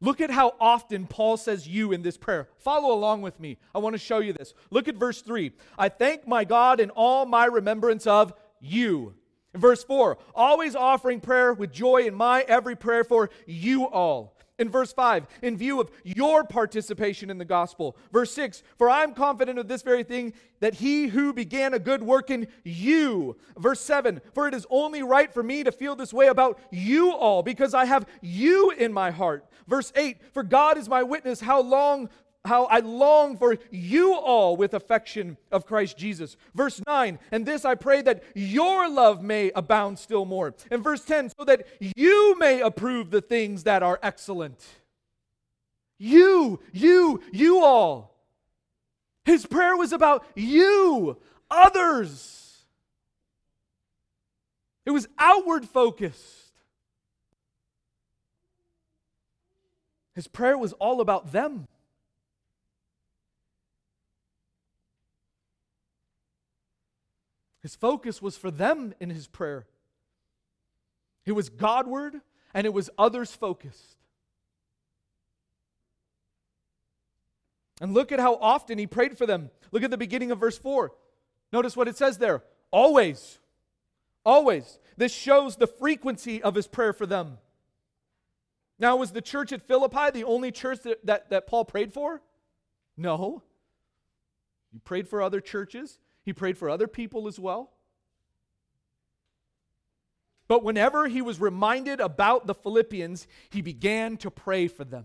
Look 0.01 0.23
at 0.23 0.31
how 0.31 0.55
often 0.59 1.07
Paul 1.07 1.37
says 1.37 1.69
you 1.69 1.93
in 1.93 2.01
this 2.01 2.17
prayer. 2.17 2.49
Follow 2.57 2.95
along 2.95 3.21
with 3.21 3.39
me. 3.39 3.59
I 3.75 3.79
want 3.79 3.93
to 3.95 3.99
show 3.99 4.21
you 4.21 4.33
this. 4.33 4.55
Look 4.71 4.89
at 4.89 4.95
verse 4.95 5.21
3. 5.21 5.53
I 5.79 5.91
thank 5.91 6.27
my 6.27 6.45
God 6.45 6.81
in 6.81 6.89
all 6.91 7.27
my 7.27 7.45
remembrance 7.45 8.07
of 8.07 8.33
you 8.61 9.15
verse 9.55 9.83
4, 9.85 10.19
always 10.35 10.77
offering 10.77 11.21
prayer 11.21 11.53
with 11.53 11.73
joy 11.73 12.03
in 12.03 12.15
my 12.15 12.43
every 12.43 12.77
prayer 12.77 13.05
for 13.05 13.31
you 13.47 13.89
all. 13.89 14.37
In 14.61 14.69
verse 14.69 14.93
5, 14.93 15.27
in 15.41 15.57
view 15.57 15.81
of 15.81 15.91
your 16.05 16.45
participation 16.45 17.31
in 17.31 17.39
the 17.39 17.47
gospel. 17.47 17.97
Verse 18.13 18.31
6, 18.33 18.63
for 18.77 18.91
I'm 18.91 19.15
confident 19.15 19.59
of 19.59 19.69
this 19.69 19.81
very 19.81 20.05
thing, 20.05 20.35
that 20.61 20.75
he 20.75 21.09
who 21.09 21.33
began 21.33 21.73
a 21.73 21.79
good 21.79 22.03
work 22.03 22.29
in 22.31 22.47
you. 22.63 23.39
Verse 23.59 23.81
7, 23.81 24.21
for 24.35 24.47
it 24.47 24.53
is 24.53 24.67
only 24.69 25.03
right 25.03 25.33
for 25.33 25.43
me 25.43 25.65
to 25.65 25.73
feel 25.73 25.97
this 25.97 26.13
way 26.13 26.27
about 26.27 26.61
you 26.71 27.11
all, 27.11 27.43
because 27.43 27.73
I 27.73 27.87
have 27.87 28.07
you 28.21 28.71
in 28.71 28.93
my 28.93 29.11
heart. 29.11 29.47
Verse 29.67 29.95
8, 29.97 30.19
for 30.35 30.43
God 30.43 30.77
is 30.77 30.91
my 30.91 31.03
witness, 31.03 31.41
how 31.41 31.63
long 31.63 32.11
how 32.45 32.65
I 32.65 32.79
long 32.79 33.37
for 33.37 33.59
you 33.71 34.15
all 34.15 34.57
with 34.57 34.73
affection 34.73 35.37
of 35.53 35.67
Christ 35.67 35.99
Jesus. 35.99 36.37
Verse 36.55 36.81
9, 36.87 37.19
and 37.31 37.45
this 37.45 37.65
I 37.65 37.75
pray 37.75 38.01
that 38.03 38.23
your 38.35 38.89
love 38.89 39.23
may 39.23 39.51
abound 39.55 39.99
still 39.99 40.25
more. 40.25 40.55
And 40.71 40.83
verse 40.83 41.05
10, 41.05 41.31
so 41.39 41.45
that 41.45 41.67
you 41.81 42.39
may 42.39 42.61
approve 42.61 43.11
the 43.11 43.21
things 43.21 43.65
that 43.65 43.83
are 43.83 43.99
excellent. 44.03 44.65
You, 45.99 46.61
you, 46.73 47.21
you 47.31 47.61
all. 47.63 48.17
His 49.25 49.45
prayer 49.45 49.77
was 49.77 49.93
about 49.93 50.25
you, 50.35 51.19
others. 51.51 52.65
It 54.87 54.93
was 54.93 55.07
outward 55.19 55.67
focused. 55.67 56.53
His 60.15 60.27
prayer 60.27 60.57
was 60.57 60.73
all 60.75 61.03
about 61.03 61.33
them. 61.33 61.67
His 67.63 67.77
focus 67.77 68.23
was 68.23 68.37
for 68.37 68.51
them 68.51 68.95
in 69.01 69.11
his 69.11 69.27
prayer. 69.27 69.67
It 71.27 71.33
was 71.33 71.49
Godward 71.49 72.21
and 72.55 72.67
it 72.67 72.73
was 72.73 72.91
others 72.99 73.33
focused. 73.33 73.97
And 77.81 77.95
look 77.95 78.13
at 78.13 78.21
how 78.21 78.35
often 78.37 78.79
he 78.79 78.87
prayed 78.87 79.17
for 79.17 79.27
them. 79.27 79.51
Look 79.73 79.83
at 79.83 79.91
the 79.91 79.97
beginning 79.97 80.31
of 80.31 80.41
verse 80.41 80.59
4. 80.59 80.93
Notice 81.53 81.77
what 81.77 81.89
it 81.89 81.97
says 81.97 82.19
there 82.19 82.43
always. 82.71 83.39
Always. 84.25 84.79
This 84.97 85.13
shows 85.13 85.57
the 85.57 85.67
frequency 85.67 86.43
of 86.43 86.55
his 86.55 86.67
prayer 86.67 86.93
for 86.93 87.07
them. 87.07 87.39
Now, 88.79 88.97
was 88.97 89.13
the 89.13 89.23
church 89.23 89.53
at 89.53 89.67
Philippi 89.67 90.11
the 90.13 90.25
only 90.25 90.51
church 90.53 90.81
that, 90.81 91.05
that, 91.05 91.31
that 91.31 91.47
Paul 91.47 91.65
prayed 91.65 91.93
for? 91.93 92.23
No. 92.97 93.43
He 94.73 94.79
prayed 94.79 95.09
for 95.09 95.23
other 95.23 95.41
churches. 95.41 95.99
He 96.23 96.33
prayed 96.33 96.59
for 96.59 96.69
other 96.69 96.87
people 96.87 97.29
as 97.29 97.39
well. 97.39 97.71
But 100.49 100.65
whenever 100.65 101.07
he 101.07 101.23
was 101.23 101.41
reminded 101.41 102.01
about 102.01 102.47
the 102.47 102.55
Philippians, 102.55 103.29
he 103.51 103.63
began 103.63 104.17
to 104.19 104.31
pray 104.31 104.67
for 104.67 104.85
them. 104.85 105.05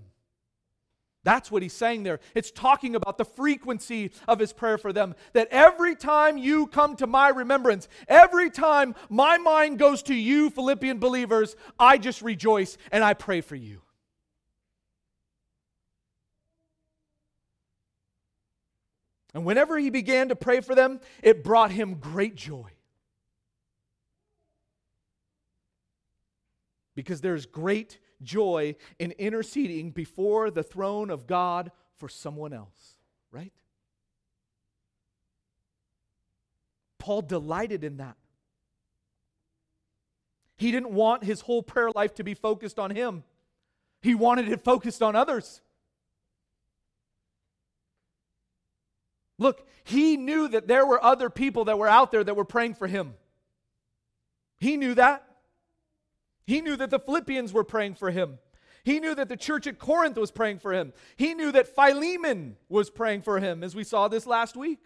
That's 1.23 1.51
what 1.51 1.63
he's 1.63 1.73
saying 1.73 2.03
there. 2.03 2.19
It's 2.35 2.51
talking 2.51 2.95
about 2.95 3.17
the 3.17 3.25
frequency 3.25 4.11
of 4.27 4.39
his 4.39 4.53
prayer 4.53 4.77
for 4.77 4.93
them. 4.93 5.15
That 5.33 5.47
every 5.49 5.95
time 5.95 6.37
you 6.37 6.67
come 6.67 6.95
to 6.97 7.07
my 7.07 7.29
remembrance, 7.29 7.87
every 8.07 8.51
time 8.51 8.93
my 9.09 9.39
mind 9.39 9.79
goes 9.79 10.03
to 10.03 10.13
you, 10.15 10.51
Philippian 10.51 10.99
believers, 10.99 11.55
I 11.79 11.97
just 11.97 12.21
rejoice 12.21 12.77
and 12.91 13.03
I 13.03 13.15
pray 13.15 13.41
for 13.41 13.55
you. 13.55 13.81
And 19.35 19.43
whenever 19.43 19.77
he 19.77 19.89
began 19.89 20.29
to 20.29 20.35
pray 20.35 20.61
for 20.61 20.75
them, 20.75 21.01
it 21.21 21.43
brought 21.43 21.69
him 21.69 21.95
great 21.95 22.35
joy. 22.35 22.69
Because 26.95 27.19
there's 27.19 27.45
great 27.45 27.99
joy 28.23 28.77
in 28.97 29.11
interceding 29.11 29.91
before 29.91 30.49
the 30.49 30.63
throne 30.63 31.09
of 31.09 31.27
God 31.27 31.71
for 31.97 32.07
someone 32.07 32.53
else, 32.53 32.95
right? 33.29 33.51
Paul 36.97 37.21
delighted 37.21 37.83
in 37.83 37.97
that. 37.97 38.15
He 40.55 40.71
didn't 40.71 40.91
want 40.91 41.25
his 41.25 41.41
whole 41.41 41.61
prayer 41.61 41.91
life 41.93 42.15
to 42.15 42.23
be 42.23 42.35
focused 42.35 42.79
on 42.79 42.89
him, 42.89 43.25
he 44.01 44.15
wanted 44.15 44.47
it 44.47 44.63
focused 44.63 45.03
on 45.03 45.13
others. 45.13 45.59
Look, 49.37 49.67
he 49.83 50.17
knew 50.17 50.47
that 50.47 50.67
there 50.67 50.85
were 50.85 51.03
other 51.03 51.29
people 51.29 51.65
that 51.65 51.77
were 51.77 51.87
out 51.87 52.11
there 52.11 52.23
that 52.23 52.35
were 52.35 52.45
praying 52.45 52.75
for 52.75 52.87
him. 52.87 53.15
He 54.59 54.77
knew 54.77 54.93
that. 54.95 55.23
He 56.45 56.61
knew 56.61 56.75
that 56.77 56.89
the 56.89 56.99
Philippians 56.99 57.51
were 57.51 57.63
praying 57.63 57.95
for 57.95 58.11
him. 58.11 58.39
He 58.83 58.99
knew 58.99 59.15
that 59.15 59.29
the 59.29 59.37
church 59.37 59.65
at 59.65 59.79
Corinth 59.79 60.15
was 60.15 60.31
praying 60.31 60.59
for 60.59 60.71
him. 60.71 60.93
He 61.17 61.33
knew 61.33 61.51
that 61.51 61.67
Philemon 61.67 62.55
was 62.69 62.91
praying 62.91 63.23
for 63.23 63.39
him, 63.39 63.63
as 63.63 63.75
we 63.75 63.83
saw 63.83 64.07
this 64.07 64.27
last 64.27 64.55
week. 64.55 64.79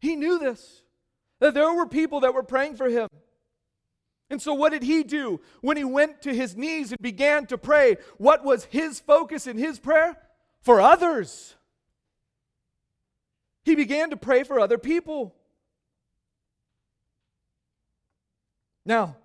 He 0.00 0.16
knew 0.16 0.38
this, 0.38 0.82
that 1.38 1.54
there 1.54 1.72
were 1.72 1.86
people 1.86 2.20
that 2.20 2.34
were 2.34 2.42
praying 2.42 2.76
for 2.76 2.88
him. 2.88 3.08
And 4.28 4.42
so, 4.42 4.52
what 4.54 4.72
did 4.72 4.82
he 4.82 5.04
do 5.04 5.40
when 5.60 5.76
he 5.76 5.84
went 5.84 6.20
to 6.22 6.34
his 6.34 6.56
knees 6.56 6.90
and 6.90 7.00
began 7.00 7.46
to 7.46 7.56
pray? 7.56 7.96
What 8.18 8.44
was 8.44 8.64
his 8.64 9.00
focus 9.00 9.46
in 9.46 9.56
his 9.56 9.78
prayer? 9.78 10.16
For 10.60 10.80
others. 10.80 11.54
He 13.68 13.74
began 13.74 14.08
to 14.08 14.16
pray 14.16 14.44
for 14.44 14.58
other 14.58 14.78
people. 14.78 15.34
Now, 18.86 19.16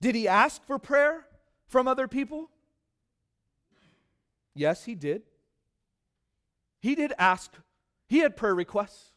did 0.00 0.14
he 0.14 0.26
ask 0.26 0.64
for 0.64 0.78
prayer 0.78 1.26
from 1.66 1.86
other 1.86 2.08
people? 2.08 2.48
Yes, 4.54 4.86
he 4.86 4.94
did. 4.94 5.24
He 6.80 6.94
did 6.94 7.12
ask, 7.18 7.52
he 8.06 8.20
had 8.20 8.34
prayer 8.34 8.54
requests. 8.54 9.12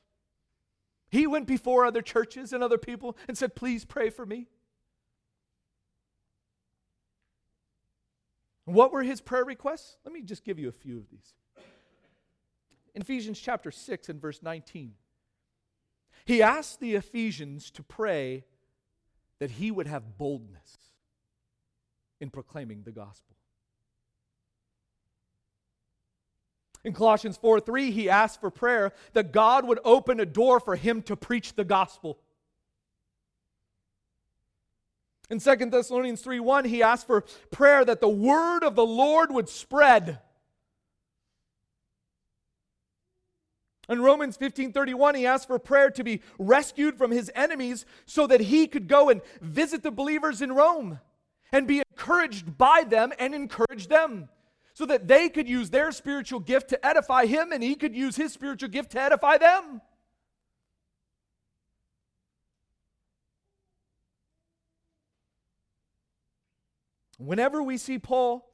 He 1.07 1.25
went 1.25 1.47
before 1.47 1.85
other 1.85 2.01
churches 2.01 2.51
and 2.51 2.61
other 2.61 2.77
people 2.77 3.15
and 3.29 3.37
said, 3.37 3.55
Please 3.55 3.85
pray 3.85 4.09
for 4.09 4.25
me. 4.25 4.49
What 8.65 8.91
were 8.91 9.03
his 9.03 9.21
prayer 9.21 9.45
requests? 9.45 9.95
Let 10.03 10.13
me 10.13 10.21
just 10.21 10.43
give 10.43 10.59
you 10.59 10.67
a 10.67 10.73
few 10.73 10.97
of 10.97 11.09
these 11.09 11.33
in 12.93 13.01
Ephesians 13.01 13.39
chapter 13.39 13.71
6 13.71 14.09
and 14.09 14.21
verse 14.21 14.41
19. 14.41 14.93
He 16.25 16.41
asked 16.41 16.79
the 16.79 16.95
Ephesians 16.95 17.71
to 17.71 17.83
pray 17.83 18.43
that 19.39 19.51
he 19.51 19.71
would 19.71 19.87
have 19.87 20.17
boldness 20.17 20.77
in 22.19 22.29
proclaiming 22.29 22.83
the 22.83 22.91
gospel. 22.91 23.35
In 26.83 26.93
Colossians 26.93 27.37
4 27.37 27.59
3, 27.59 27.91
he 27.91 28.09
asked 28.09 28.39
for 28.39 28.49
prayer 28.49 28.91
that 29.13 29.31
God 29.31 29.67
would 29.67 29.79
open 29.83 30.19
a 30.19 30.25
door 30.25 30.59
for 30.59 30.75
him 30.75 31.01
to 31.03 31.15
preach 31.15 31.53
the 31.53 31.63
gospel. 31.63 32.19
In 35.29 35.39
2 35.39 35.55
Thessalonians 35.69 36.21
3 36.21 36.39
1, 36.39 36.65
he 36.65 36.83
asked 36.83 37.07
for 37.07 37.21
prayer 37.51 37.85
that 37.85 38.01
the 38.01 38.09
word 38.09 38.63
of 38.63 38.75
the 38.75 38.85
Lord 38.85 39.31
would 39.31 39.47
spread. 39.47 40.19
In 43.91 44.01
Romans 44.01 44.37
15:31, 44.37 45.15
he 45.15 45.25
asked 45.25 45.47
for 45.47 45.59
prayer 45.59 45.91
to 45.91 46.03
be 46.03 46.21
rescued 46.39 46.97
from 46.97 47.11
his 47.11 47.29
enemies 47.35 47.85
so 48.05 48.25
that 48.25 48.39
he 48.39 48.65
could 48.65 48.87
go 48.87 49.09
and 49.09 49.21
visit 49.41 49.83
the 49.83 49.91
believers 49.91 50.41
in 50.41 50.53
Rome 50.53 51.01
and 51.51 51.67
be 51.67 51.79
encouraged 51.79 52.57
by 52.57 52.85
them 52.85 53.11
and 53.19 53.35
encourage 53.35 53.87
them 53.87 54.29
so 54.73 54.85
that 54.85 55.09
they 55.09 55.27
could 55.27 55.49
use 55.49 55.71
their 55.71 55.91
spiritual 55.91 56.39
gift 56.39 56.69
to 56.69 56.85
edify 56.85 57.25
him 57.25 57.51
and 57.51 57.61
he 57.61 57.75
could 57.75 57.93
use 57.93 58.15
his 58.15 58.31
spiritual 58.31 58.69
gift 58.69 58.91
to 58.91 59.01
edify 59.01 59.37
them. 59.37 59.81
Whenever 67.17 67.61
we 67.61 67.75
see 67.75 67.99
Paul 67.99 68.49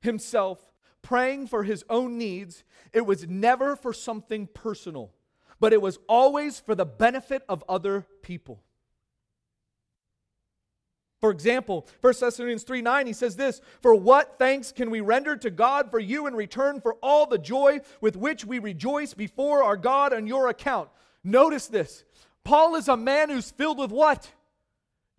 himself 0.00 0.69
praying 1.02 1.46
for 1.46 1.64
his 1.64 1.84
own 1.88 2.18
needs, 2.18 2.64
it 2.92 3.06
was 3.06 3.26
never 3.28 3.76
for 3.76 3.92
something 3.92 4.46
personal, 4.46 5.12
but 5.58 5.72
it 5.72 5.82
was 5.82 5.98
always 6.08 6.60
for 6.60 6.74
the 6.74 6.86
benefit 6.86 7.42
of 7.48 7.64
other 7.68 8.06
people. 8.22 8.62
For 11.20 11.30
example, 11.30 11.86
1 12.00 12.14
Thessalonians 12.18 12.62
3 12.62 12.80
9, 12.80 13.06
he 13.06 13.12
says 13.12 13.36
this 13.36 13.60
For 13.82 13.94
what 13.94 14.38
thanks 14.38 14.72
can 14.72 14.90
we 14.90 15.00
render 15.00 15.36
to 15.36 15.50
God 15.50 15.90
for 15.90 15.98
you 15.98 16.26
in 16.26 16.34
return 16.34 16.80
for 16.80 16.94
all 17.02 17.26
the 17.26 17.38
joy 17.38 17.80
with 18.00 18.16
which 18.16 18.44
we 18.44 18.58
rejoice 18.58 19.12
before 19.12 19.62
our 19.62 19.76
God 19.76 20.14
on 20.14 20.26
your 20.26 20.48
account? 20.48 20.88
Notice 21.22 21.66
this. 21.66 22.04
Paul 22.42 22.74
is 22.74 22.88
a 22.88 22.96
man 22.96 23.28
who's 23.28 23.50
filled 23.50 23.78
with 23.78 23.90
what? 23.90 24.30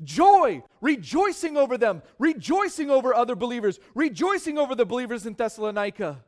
Joy, 0.04 0.64
rejoicing 0.82 1.58
over 1.58 1.78
them, 1.78 2.02
rejoicing 2.20 2.90
over 2.90 3.14
other 3.14 3.36
believers, 3.36 3.80
rejoicing 3.96 4.58
over 4.58 4.76
the 4.76 4.86
believers 4.86 5.26
in 5.26 5.34
Thessalonica. 5.34 6.24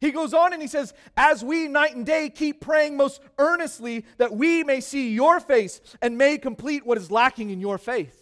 He 0.00 0.12
goes 0.12 0.32
on 0.32 0.52
and 0.52 0.62
he 0.62 0.68
says, 0.68 0.94
As 1.16 1.44
we 1.44 1.68
night 1.68 1.94
and 1.94 2.06
day 2.06 2.30
keep 2.30 2.60
praying 2.60 2.96
most 2.96 3.20
earnestly 3.38 4.06
that 4.16 4.34
we 4.34 4.64
may 4.64 4.80
see 4.80 5.12
your 5.12 5.40
face 5.40 5.80
and 6.00 6.16
may 6.16 6.38
complete 6.38 6.86
what 6.86 6.96
is 6.96 7.10
lacking 7.10 7.50
in 7.50 7.60
your 7.60 7.76
faith. 7.76 8.16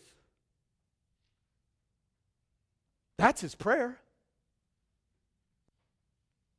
That's 3.16 3.40
his 3.40 3.54
prayer. 3.54 3.98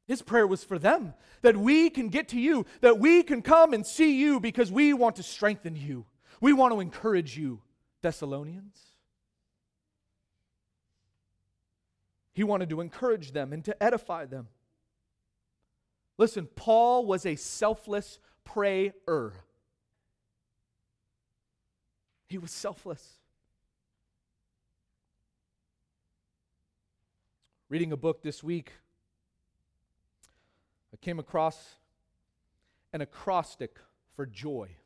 His 0.07 0.21
prayer 0.21 0.47
was 0.47 0.63
for 0.63 0.79
them 0.79 1.13
that 1.41 1.55
we 1.55 1.89
can 1.89 2.09
get 2.09 2.29
to 2.29 2.39
you, 2.39 2.65
that 2.81 2.99
we 2.99 3.23
can 3.23 3.41
come 3.41 3.73
and 3.73 3.85
see 3.85 4.19
you 4.19 4.39
because 4.39 4.71
we 4.71 4.93
want 4.93 5.17
to 5.17 5.23
strengthen 5.23 5.75
you. 5.75 6.05
We 6.41 6.53
want 6.53 6.73
to 6.73 6.79
encourage 6.79 7.37
you, 7.37 7.61
Thessalonians. 8.01 8.77
He 12.33 12.43
wanted 12.43 12.69
to 12.69 12.79
encourage 12.79 13.33
them 13.33 13.51
and 13.51 13.65
to 13.65 13.83
edify 13.83 14.25
them. 14.25 14.47
Listen, 16.17 16.47
Paul 16.55 17.05
was 17.05 17.25
a 17.25 17.35
selfless 17.35 18.19
prayer. 18.45 18.93
He 22.27 22.37
was 22.37 22.51
selfless. 22.51 23.05
Reading 27.67 27.91
a 27.91 27.97
book 27.97 28.23
this 28.23 28.43
week, 28.43 28.71
I 30.93 30.97
came 30.97 31.19
across 31.19 31.75
an 32.93 33.01
acrostic 33.01 33.77
for 34.15 34.25
joy 34.25 34.78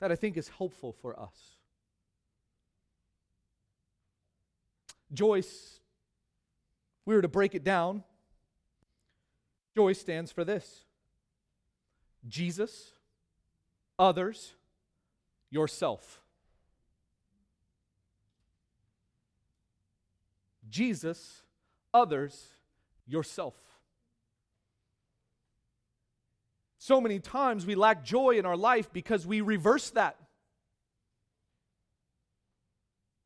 that 0.00 0.10
I 0.10 0.16
think 0.16 0.36
is 0.36 0.48
helpful 0.48 0.92
for 1.00 1.18
us. 1.18 1.56
Joyce, 5.12 5.80
we 7.04 7.14
were 7.14 7.22
to 7.22 7.28
break 7.28 7.54
it 7.54 7.64
down. 7.64 8.02
Joy 9.76 9.92
stands 9.92 10.32
for 10.32 10.44
this 10.44 10.84
Jesus, 12.26 12.92
others, 13.98 14.54
yourself. 15.50 16.20
Jesus, 20.68 21.42
others, 21.92 22.54
yourself. 23.06 23.54
So 26.90 27.00
many 27.00 27.20
times 27.20 27.66
we 27.66 27.76
lack 27.76 28.02
joy 28.02 28.30
in 28.30 28.44
our 28.44 28.56
life 28.56 28.92
because 28.92 29.24
we 29.24 29.42
reverse 29.42 29.90
that. 29.90 30.16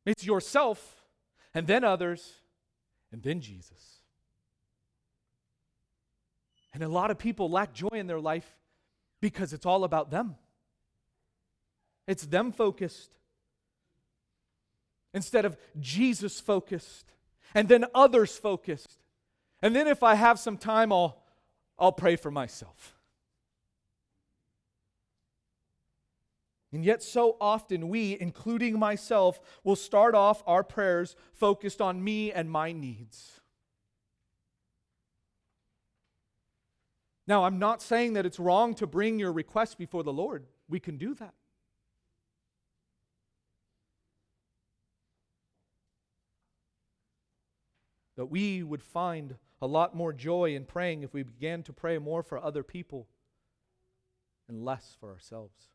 It's 0.04 0.26
yourself, 0.26 1.06
and 1.54 1.66
then 1.66 1.82
others, 1.82 2.34
and 3.10 3.22
then 3.22 3.40
Jesus. 3.40 4.00
And 6.74 6.82
a 6.82 6.88
lot 6.88 7.10
of 7.10 7.16
people 7.16 7.48
lack 7.48 7.72
joy 7.72 7.88
in 7.94 8.06
their 8.06 8.20
life 8.20 8.54
because 9.22 9.54
it's 9.54 9.64
all 9.64 9.84
about 9.84 10.10
them. 10.10 10.36
It's 12.06 12.26
them 12.26 12.52
focused 12.52 13.12
instead 15.14 15.46
of 15.46 15.56
Jesus 15.80 16.38
focused 16.38 17.14
and 17.54 17.66
then 17.66 17.86
others 17.94 18.36
focused. 18.36 18.98
And 19.62 19.74
then 19.74 19.88
if 19.88 20.02
I 20.02 20.16
have 20.16 20.38
some 20.38 20.58
time, 20.58 20.92
I'll, 20.92 21.22
I'll 21.78 21.92
pray 21.92 22.16
for 22.16 22.30
myself. 22.30 22.94
And 26.74 26.84
yet, 26.84 27.04
so 27.04 27.36
often, 27.40 27.88
we, 27.88 28.18
including 28.20 28.80
myself, 28.80 29.40
will 29.62 29.76
start 29.76 30.16
off 30.16 30.42
our 30.44 30.64
prayers 30.64 31.14
focused 31.32 31.80
on 31.80 32.02
me 32.02 32.32
and 32.32 32.50
my 32.50 32.72
needs. 32.72 33.40
Now, 37.28 37.44
I'm 37.44 37.60
not 37.60 37.80
saying 37.80 38.14
that 38.14 38.26
it's 38.26 38.40
wrong 38.40 38.74
to 38.74 38.88
bring 38.88 39.20
your 39.20 39.32
request 39.32 39.78
before 39.78 40.02
the 40.02 40.12
Lord. 40.12 40.46
We 40.68 40.80
can 40.80 40.96
do 40.96 41.14
that. 41.14 41.34
That 48.16 48.26
we 48.26 48.64
would 48.64 48.82
find 48.82 49.36
a 49.62 49.68
lot 49.68 49.94
more 49.94 50.12
joy 50.12 50.56
in 50.56 50.64
praying 50.64 51.04
if 51.04 51.14
we 51.14 51.22
began 51.22 51.62
to 51.62 51.72
pray 51.72 51.98
more 51.98 52.24
for 52.24 52.36
other 52.36 52.64
people 52.64 53.06
and 54.48 54.64
less 54.64 54.96
for 54.98 55.12
ourselves. 55.12 55.68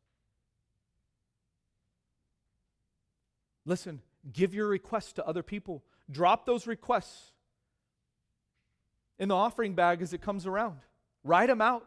Listen, 3.65 4.01
give 4.31 4.53
your 4.53 4.67
requests 4.67 5.13
to 5.13 5.25
other 5.27 5.43
people. 5.43 5.83
Drop 6.09 6.45
those 6.45 6.67
requests 6.67 7.31
in 9.19 9.29
the 9.29 9.35
offering 9.35 9.75
bag 9.75 10.01
as 10.01 10.13
it 10.13 10.21
comes 10.21 10.45
around. 10.45 10.79
Write 11.23 11.47
them 11.47 11.61
out. 11.61 11.85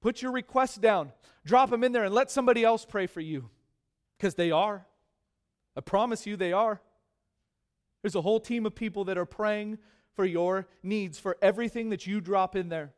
Put 0.00 0.22
your 0.22 0.32
requests 0.32 0.76
down. 0.76 1.12
Drop 1.44 1.70
them 1.70 1.82
in 1.82 1.92
there 1.92 2.04
and 2.04 2.14
let 2.14 2.30
somebody 2.30 2.64
else 2.64 2.84
pray 2.84 3.06
for 3.06 3.20
you 3.20 3.48
because 4.16 4.34
they 4.34 4.50
are. 4.50 4.86
I 5.76 5.80
promise 5.80 6.26
you, 6.26 6.36
they 6.36 6.52
are. 6.52 6.80
There's 8.02 8.14
a 8.14 8.20
whole 8.20 8.40
team 8.40 8.66
of 8.66 8.74
people 8.74 9.04
that 9.04 9.18
are 9.18 9.26
praying 9.26 9.78
for 10.14 10.24
your 10.24 10.66
needs, 10.82 11.18
for 11.18 11.36
everything 11.40 11.90
that 11.90 12.06
you 12.06 12.20
drop 12.20 12.56
in 12.56 12.68
there. 12.68 12.92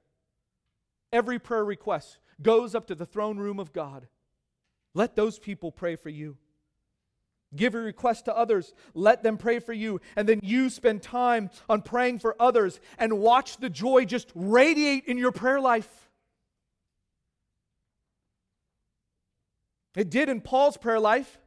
Every 1.13 1.39
prayer 1.39 1.65
request 1.65 2.19
goes 2.41 2.75
up 2.75 2.87
to 2.87 2.95
the 2.95 3.07
throne 3.07 3.39
room 3.39 3.59
of 3.61 3.73
God. 3.73 4.07
Let 4.95 5.17
those 5.17 5.39
people 5.39 5.73
pray 5.73 5.97
for 5.97 6.09
you. 6.09 6.37
Give 7.55 7.75
a 7.75 7.79
request 7.79 8.27
to 8.27 8.37
others. 8.37 8.75
Let 8.95 9.23
them 9.23 9.37
pray 9.37 9.59
for 9.59 9.73
you. 9.73 10.01
And 10.15 10.29
then 10.29 10.41
you 10.43 10.71
spend 10.71 11.03
time 11.03 11.51
on 11.69 11.83
praying 11.83 12.21
for 12.21 12.37
others 12.41 12.79
and 12.97 13.19
watch 13.19 13.57
the 13.57 13.69
joy 13.69 14.05
just 14.05 14.31
radiate 14.35 15.07
in 15.07 15.19
your 15.19 15.33
prayer 15.33 15.61
life. 15.61 15.89
It 19.97 20.11
did 20.11 20.29
in 20.29 20.41
Paul's 20.41 20.77
prayer 20.77 21.01
life, 21.01 21.39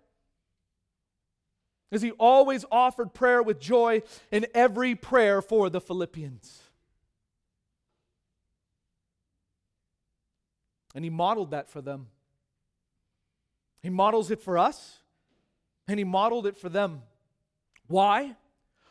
as 1.94 2.02
he 2.02 2.12
always 2.12 2.66
offered 2.70 3.14
prayer 3.14 3.42
with 3.42 3.60
joy 3.60 4.02
in 4.32 4.48
every 4.54 4.96
prayer 4.96 5.42
for 5.42 5.70
the 5.70 5.80
Philippians. 5.80 6.62
And 10.94 11.06
he 11.06 11.10
modeled 11.10 11.52
that 11.52 11.70
for 11.70 11.82
them. 11.82 12.08
He 13.82 13.90
models 13.90 14.30
it 14.30 14.42
for 14.42 14.58
us. 14.58 14.98
And 15.88 16.00
he 16.00 16.04
modeled 16.04 16.48
it 16.48 16.58
for 16.58 16.70
them. 16.70 17.02
Why? 17.88 18.36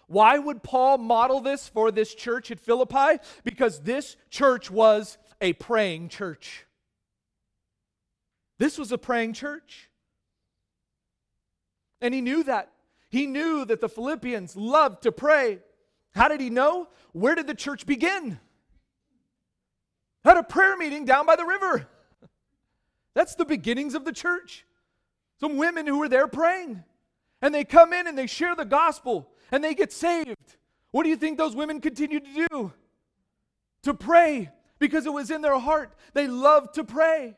Why 0.07 0.39
would 0.39 0.63
Paul 0.63 0.99
model 0.99 1.41
this 1.41 1.69
for 1.69 1.91
this 1.91 2.15
church 2.15 2.51
at 2.51 2.61
Philippi? 2.61 3.19
Because 3.45 3.81
this 3.81 4.17
church 4.31 4.71
was 4.71 5.17
a 5.41 5.55
praying 5.55 6.11
church. 6.11 6.67
This 8.59 8.79
was 8.79 8.93
a 8.93 8.99
praying 8.99 9.33
church. 9.33 9.89
And 12.01 12.13
he 12.13 12.21
knew 12.21 12.43
that. 12.45 12.71
He 13.09 13.27
knew 13.27 13.65
that 13.65 13.81
the 13.81 13.89
Philippians 13.89 14.57
loved 14.57 15.03
to 15.03 15.13
pray. 15.13 15.61
How 16.15 16.29
did 16.29 16.41
he 16.41 16.51
know? 16.51 16.89
Where 17.13 17.35
did 17.35 17.47
the 17.47 17.55
church 17.55 17.87
begin? 17.87 18.39
At 20.25 20.37
a 20.37 20.43
prayer 20.43 20.77
meeting 20.77 21.05
down 21.05 21.27
by 21.27 21.37
the 21.37 21.45
river. 21.45 21.89
That's 23.15 23.35
the 23.35 23.45
beginnings 23.45 23.95
of 23.95 24.05
the 24.05 24.13
church. 24.13 24.65
Some 25.43 25.57
women 25.57 25.89
who 25.89 25.99
were 25.99 26.09
there 26.09 26.29
praying. 26.29 26.85
And 27.41 27.53
they 27.53 27.65
come 27.65 27.93
in 27.93 28.07
and 28.07 28.17
they 28.17 28.29
share 28.29 28.55
the 28.55 28.65
gospel 28.65 29.29
and 29.51 29.63
they 29.63 29.75
get 29.75 29.93
saved. 29.93 30.57
What 30.93 31.03
do 31.03 31.09
you 31.09 31.17
think 31.17 31.37
those 31.37 31.57
women 31.57 31.81
continued 31.81 32.25
to 32.27 32.47
do? 32.49 32.73
To 33.83 33.93
pray 33.93 34.51
because 34.79 35.05
it 35.05 35.13
was 35.13 35.33
in 35.33 35.43
their 35.43 35.59
heart. 35.59 35.97
They 36.15 36.29
loved 36.29 36.75
to 36.75 36.85
pray. 36.85 37.35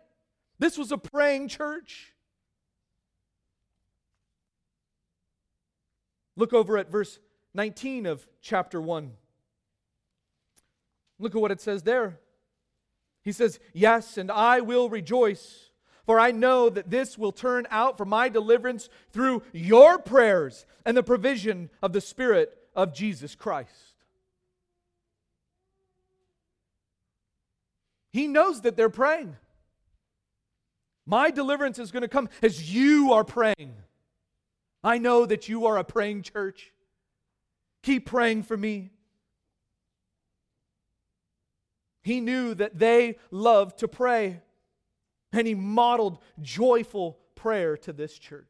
This 0.59 0.77
was 0.77 0.93
a 0.93 0.99
praying 0.99 1.49
church. 1.49 2.13
Look 6.37 6.53
over 6.53 6.77
at 6.77 6.91
verse 6.91 7.19
19 7.55 8.05
of 8.05 8.27
chapter 8.43 8.83
1. 8.83 9.13
Look 11.19 11.35
at 11.35 11.41
what 11.41 11.53
it 11.53 11.63
says 11.63 11.85
there. 11.85 12.21
He 13.23 13.33
says, 13.33 13.59
Yes, 13.73 14.19
and 14.19 14.31
I 14.31 14.61
will 14.61 14.91
rejoice 14.91 15.71
for 16.07 16.21
I 16.21 16.31
know 16.31 16.69
that 16.69 16.91
this 16.91 17.17
will 17.17 17.33
turn 17.33 17.67
out 17.71 17.97
for 17.97 18.05
my 18.05 18.29
deliverance 18.29 18.89
through 19.11 19.43
your 19.53 19.99
prayers 19.99 20.67
and 20.85 20.97
the 20.97 21.03
provision 21.03 21.71
of 21.83 21.93
the 21.93 22.01
Spirit 22.01 22.57
of 22.75 22.95
Jesus 22.95 23.35
Christ. 23.35 23.95
He 28.13 28.27
knows 28.27 28.61
that 28.61 28.77
they're 28.77 28.89
praying. 28.89 29.37
My 31.07 31.31
deliverance 31.31 31.79
is 31.79 31.91
going 31.91 32.03
to 32.03 32.09
come 32.09 32.29
as 32.43 32.73
you 32.73 33.13
are 33.13 33.25
praying. 33.25 33.75
I 34.83 34.99
know 34.99 35.27
that 35.27 35.49
you 35.49 35.67
are 35.67 35.79
a 35.79 35.85
praying 35.85 36.23
church. 36.23 36.73
Keep 37.83 38.07
praying 38.07 38.45
for 38.45 38.57
me. 38.57 38.91
He 42.03 42.21
knew 42.21 42.55
that 42.55 42.79
they 42.79 43.17
loved 43.31 43.79
to 43.79 43.89
pray. 43.89 44.43
And 45.35 45.47
he 45.47 45.55
modeled 45.55 46.19
joyful 46.41 47.19
prayer 47.35 47.77
to 47.79 47.93
this 47.93 48.17
church. 48.17 48.47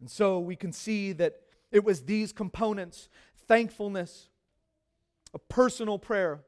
And 0.00 0.10
so 0.10 0.38
we 0.38 0.56
can 0.56 0.72
see 0.72 1.12
that 1.12 1.40
it 1.72 1.84
was 1.84 2.02
these 2.02 2.32
components 2.32 3.08
thankfulness, 3.46 4.28
a 5.32 5.38
personal 5.38 5.98
prayer, 5.98 6.42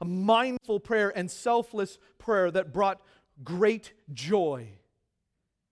a 0.00 0.04
mindful 0.04 0.78
prayer, 0.78 1.10
and 1.16 1.30
selfless 1.30 1.98
prayer 2.18 2.50
that 2.50 2.70
brought 2.70 3.00
great 3.42 3.94
joy 4.12 4.68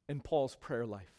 in 0.09 0.21
Paul's 0.21 0.57
prayer 0.57 0.87
life. 0.87 1.13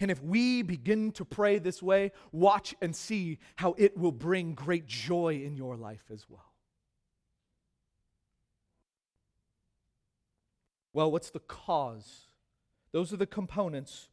And 0.00 0.10
if 0.10 0.22
we 0.22 0.60
begin 0.60 1.12
to 1.12 1.24
pray 1.24 1.58
this 1.58 1.82
way, 1.82 2.12
watch 2.30 2.74
and 2.82 2.94
see 2.94 3.38
how 3.56 3.74
it 3.78 3.96
will 3.96 4.12
bring 4.12 4.52
great 4.52 4.86
joy 4.86 5.40
in 5.42 5.56
your 5.56 5.76
life 5.76 6.04
as 6.12 6.26
well. 6.28 6.52
Well, 10.96 11.12
what's 11.12 11.28
the 11.28 11.40
cause? 11.40 12.28
Those 12.92 13.12
are 13.12 13.18
the 13.18 13.26
components 13.26 14.08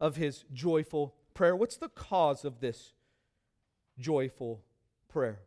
of 0.00 0.16
his 0.16 0.44
joyful 0.52 1.14
prayer. 1.32 1.54
What's 1.54 1.76
the 1.76 1.90
cause 1.90 2.44
of 2.44 2.58
this 2.58 2.92
joyful 4.00 4.64
prayer 5.08 5.42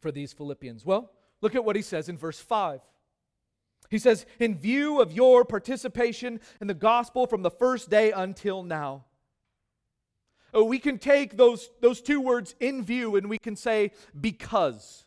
for 0.00 0.10
these 0.10 0.32
Philippians? 0.32 0.86
Well, 0.86 1.12
look 1.42 1.54
at 1.54 1.62
what 1.62 1.76
he 1.76 1.82
says 1.82 2.08
in 2.08 2.16
verse 2.16 2.40
5. 2.40 2.80
He 3.90 3.98
says, 3.98 4.24
In 4.38 4.56
view 4.56 4.98
of 4.98 5.12
your 5.12 5.44
participation 5.44 6.40
in 6.62 6.66
the 6.66 6.72
gospel 6.72 7.26
from 7.26 7.42
the 7.42 7.50
first 7.50 7.90
day 7.90 8.12
until 8.12 8.62
now. 8.62 9.04
Oh, 10.54 10.64
we 10.64 10.78
can 10.78 10.98
take 10.98 11.36
those, 11.36 11.68
those 11.82 12.00
two 12.00 12.22
words 12.22 12.54
in 12.60 12.82
view 12.82 13.14
and 13.14 13.28
we 13.28 13.36
can 13.36 13.56
say 13.56 13.92
because 14.18 15.04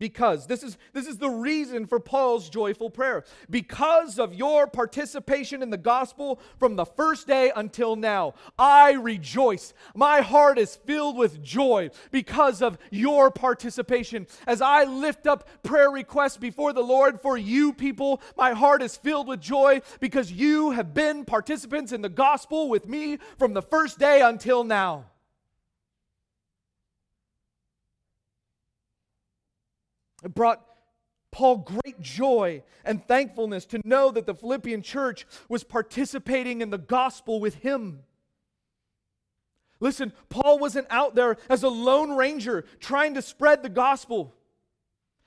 because 0.00 0.48
this 0.48 0.64
is 0.64 0.76
this 0.92 1.06
is 1.06 1.18
the 1.18 1.30
reason 1.30 1.86
for 1.86 2.00
Paul's 2.00 2.48
joyful 2.48 2.90
prayer. 2.90 3.22
Because 3.48 4.18
of 4.18 4.34
your 4.34 4.66
participation 4.66 5.62
in 5.62 5.70
the 5.70 5.76
gospel 5.76 6.40
from 6.58 6.74
the 6.74 6.86
first 6.86 7.28
day 7.28 7.52
until 7.54 7.94
now 7.94 8.34
I 8.58 8.92
rejoice. 8.92 9.72
My 9.94 10.22
heart 10.22 10.58
is 10.58 10.74
filled 10.74 11.16
with 11.16 11.40
joy 11.40 11.90
because 12.10 12.62
of 12.62 12.78
your 12.90 13.30
participation. 13.30 14.26
As 14.48 14.60
I 14.60 14.84
lift 14.84 15.28
up 15.28 15.48
prayer 15.62 15.90
requests 15.90 16.38
before 16.38 16.72
the 16.72 16.80
Lord 16.80 17.20
for 17.20 17.36
you 17.36 17.72
people 17.72 18.20
my 18.36 18.52
heart 18.52 18.82
is 18.82 18.96
filled 18.96 19.28
with 19.28 19.40
joy 19.40 19.82
because 20.00 20.32
you 20.32 20.70
have 20.70 20.94
been 20.94 21.24
participants 21.24 21.92
in 21.92 22.00
the 22.00 22.08
gospel 22.08 22.68
with 22.68 22.88
me 22.88 23.18
from 23.38 23.52
the 23.52 23.62
first 23.62 23.98
day 23.98 24.22
until 24.22 24.64
now 24.64 25.04
It 30.24 30.34
brought 30.34 30.64
Paul 31.30 31.58
great 31.58 32.00
joy 32.00 32.62
and 32.84 33.06
thankfulness 33.06 33.64
to 33.66 33.80
know 33.84 34.10
that 34.10 34.26
the 34.26 34.34
Philippian 34.34 34.82
church 34.82 35.26
was 35.48 35.64
participating 35.64 36.60
in 36.60 36.70
the 36.70 36.78
gospel 36.78 37.40
with 37.40 37.56
him. 37.56 38.00
Listen, 39.78 40.12
Paul 40.28 40.58
wasn't 40.58 40.86
out 40.90 41.14
there 41.14 41.36
as 41.48 41.62
a 41.62 41.68
lone 41.68 42.12
ranger 42.16 42.64
trying 42.80 43.14
to 43.14 43.22
spread 43.22 43.62
the 43.62 43.68
gospel. 43.68 44.34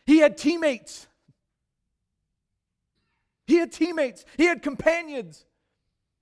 He 0.06 0.20
had 0.20 0.38
teammates. 0.38 1.08
He 3.48 3.56
had 3.56 3.72
teammates. 3.72 4.26
He 4.38 4.46
had 4.46 4.62
companions. 4.62 5.46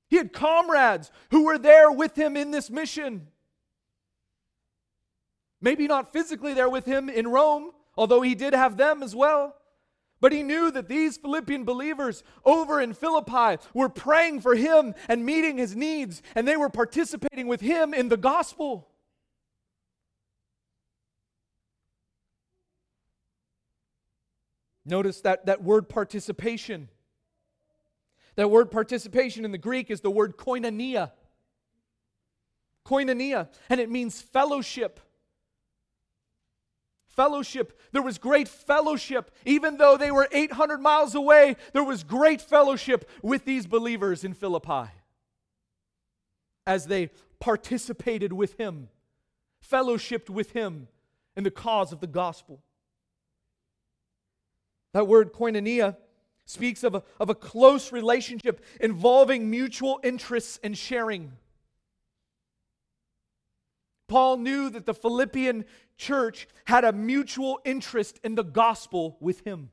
He 0.10 0.18
had 0.18 0.32
comrades 0.32 1.12
who 1.32 1.44
were 1.44 1.58
there 1.58 1.92
with 1.92 2.18
him 2.18 2.38
in 2.38 2.52
this 2.52 2.70
mission. 2.70 3.28
Maybe 5.60 5.88
not 5.88 6.14
physically 6.14 6.54
there 6.54 6.70
with 6.70 6.86
him 6.86 7.10
in 7.10 7.28
Rome, 7.28 7.72
although 7.98 8.22
he 8.22 8.36
did 8.36 8.54
have 8.54 8.78
them 8.78 9.04
as 9.04 9.16
well. 9.16 9.56
But 10.20 10.32
he 10.32 10.44
knew 10.44 10.70
that 10.72 10.88
these 10.88 11.18
Philippian 11.18 11.66
believers 11.66 12.24
over 12.46 12.80
in 12.80 12.94
Philippi 12.94 13.62
were 13.74 13.90
praying 13.90 14.42
for 14.42 14.56
him 14.56 14.94
and 15.10 15.26
meeting 15.26 15.58
his 15.58 15.76
needs, 15.76 16.22
and 16.36 16.48
they 16.48 16.56
were 16.56 16.70
participating 16.70 17.48
with 17.48 17.60
him 17.60 17.94
in 17.94 18.08
the 18.08 18.18
gospel. 18.18 18.88
Notice 24.86 25.22
that, 25.22 25.48
that 25.48 25.64
word 25.64 25.90
participation. 25.90 26.90
That 28.36 28.50
word 28.50 28.72
participation 28.72 29.44
in 29.44 29.52
the 29.52 29.58
Greek 29.58 29.90
is 29.90 30.02
the 30.02 30.12
word 30.12 30.38
koinonia. 30.38 31.12
Koinonia, 32.86 33.48
and 33.70 33.80
it 33.80 33.90
means 33.90 34.22
fellowship 34.22 35.00
Fellowship. 37.16 37.80
There 37.92 38.02
was 38.02 38.18
great 38.18 38.48
fellowship. 38.48 39.32
Even 39.46 39.78
though 39.78 39.98
they 39.98 40.12
were 40.12 40.28
800 40.32 40.80
miles 40.80 41.14
away, 41.14 41.58
there 41.74 41.84
was 41.84 42.04
great 42.04 42.42
fellowship 42.42 43.10
with 43.22 43.46
these 43.46 43.68
believers 43.68 44.24
in 44.24 44.34
Philippi 44.34 44.90
as 46.66 46.88
they 46.88 47.10
participated 47.40 48.32
with 48.32 48.58
him, 48.58 48.88
fellowshipped 49.70 50.30
with 50.30 50.52
him 50.52 50.88
in 51.36 51.44
the 51.44 51.52
cause 51.52 51.92
of 51.92 52.00
the 52.00 52.08
gospel. 52.08 52.62
That 54.94 55.08
word 55.08 55.34
koinonia 55.34 55.98
speaks 56.46 56.84
of 56.84 56.96
a, 56.96 57.04
of 57.20 57.30
a 57.30 57.36
close 57.36 57.92
relationship 57.92 58.64
involving 58.80 59.50
mutual 59.50 60.00
interests 60.04 60.60
and 60.64 60.78
sharing. 60.78 61.34
Paul 64.12 64.36
knew 64.36 64.70
that 64.70 64.86
the 64.86 64.94
Philippian 64.94 65.64
church 65.96 66.46
had 66.66 66.84
a 66.84 66.92
mutual 66.92 67.62
interest 67.64 68.20
in 68.26 68.36
the 68.36 68.44
gospel 68.44 69.16
with 69.22 69.46
him. 69.46 69.70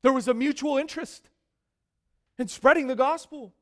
There 0.00 0.14
was 0.14 0.28
a 0.28 0.32
mutual 0.32 0.78
interest 0.78 1.28
in 2.38 2.48
spreading 2.48 2.86
the 2.86 2.96
gospel. 2.96 3.52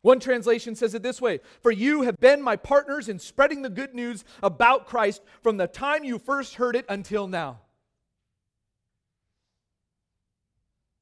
One 0.00 0.20
translation 0.20 0.74
says 0.74 0.94
it 0.94 1.02
this 1.02 1.20
way 1.20 1.40
For 1.60 1.70
you 1.70 2.00
have 2.00 2.18
been 2.18 2.40
my 2.40 2.56
partners 2.56 3.10
in 3.10 3.18
spreading 3.18 3.60
the 3.60 3.68
good 3.68 3.94
news 3.94 4.24
about 4.42 4.86
Christ 4.86 5.20
from 5.42 5.58
the 5.58 5.66
time 5.66 6.04
you 6.04 6.18
first 6.18 6.54
heard 6.54 6.74
it 6.74 6.86
until 6.88 7.28
now. 7.28 7.58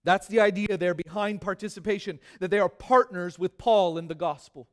That's 0.03 0.27
the 0.27 0.41
idea 0.41 0.77
there 0.77 0.95
behind 0.95 1.41
participation, 1.41 2.19
that 2.41 2.51
they 2.51 2.59
are 2.59 2.69
partners 2.69 3.39
with 3.39 3.59
Paul 3.59 3.97
in 3.97 4.09
the 4.09 4.17
gospel. 4.17 4.67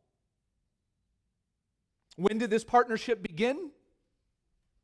When 2.16 2.38
did 2.38 2.50
this 2.50 2.64
partnership 2.64 3.22
begin? 3.22 3.72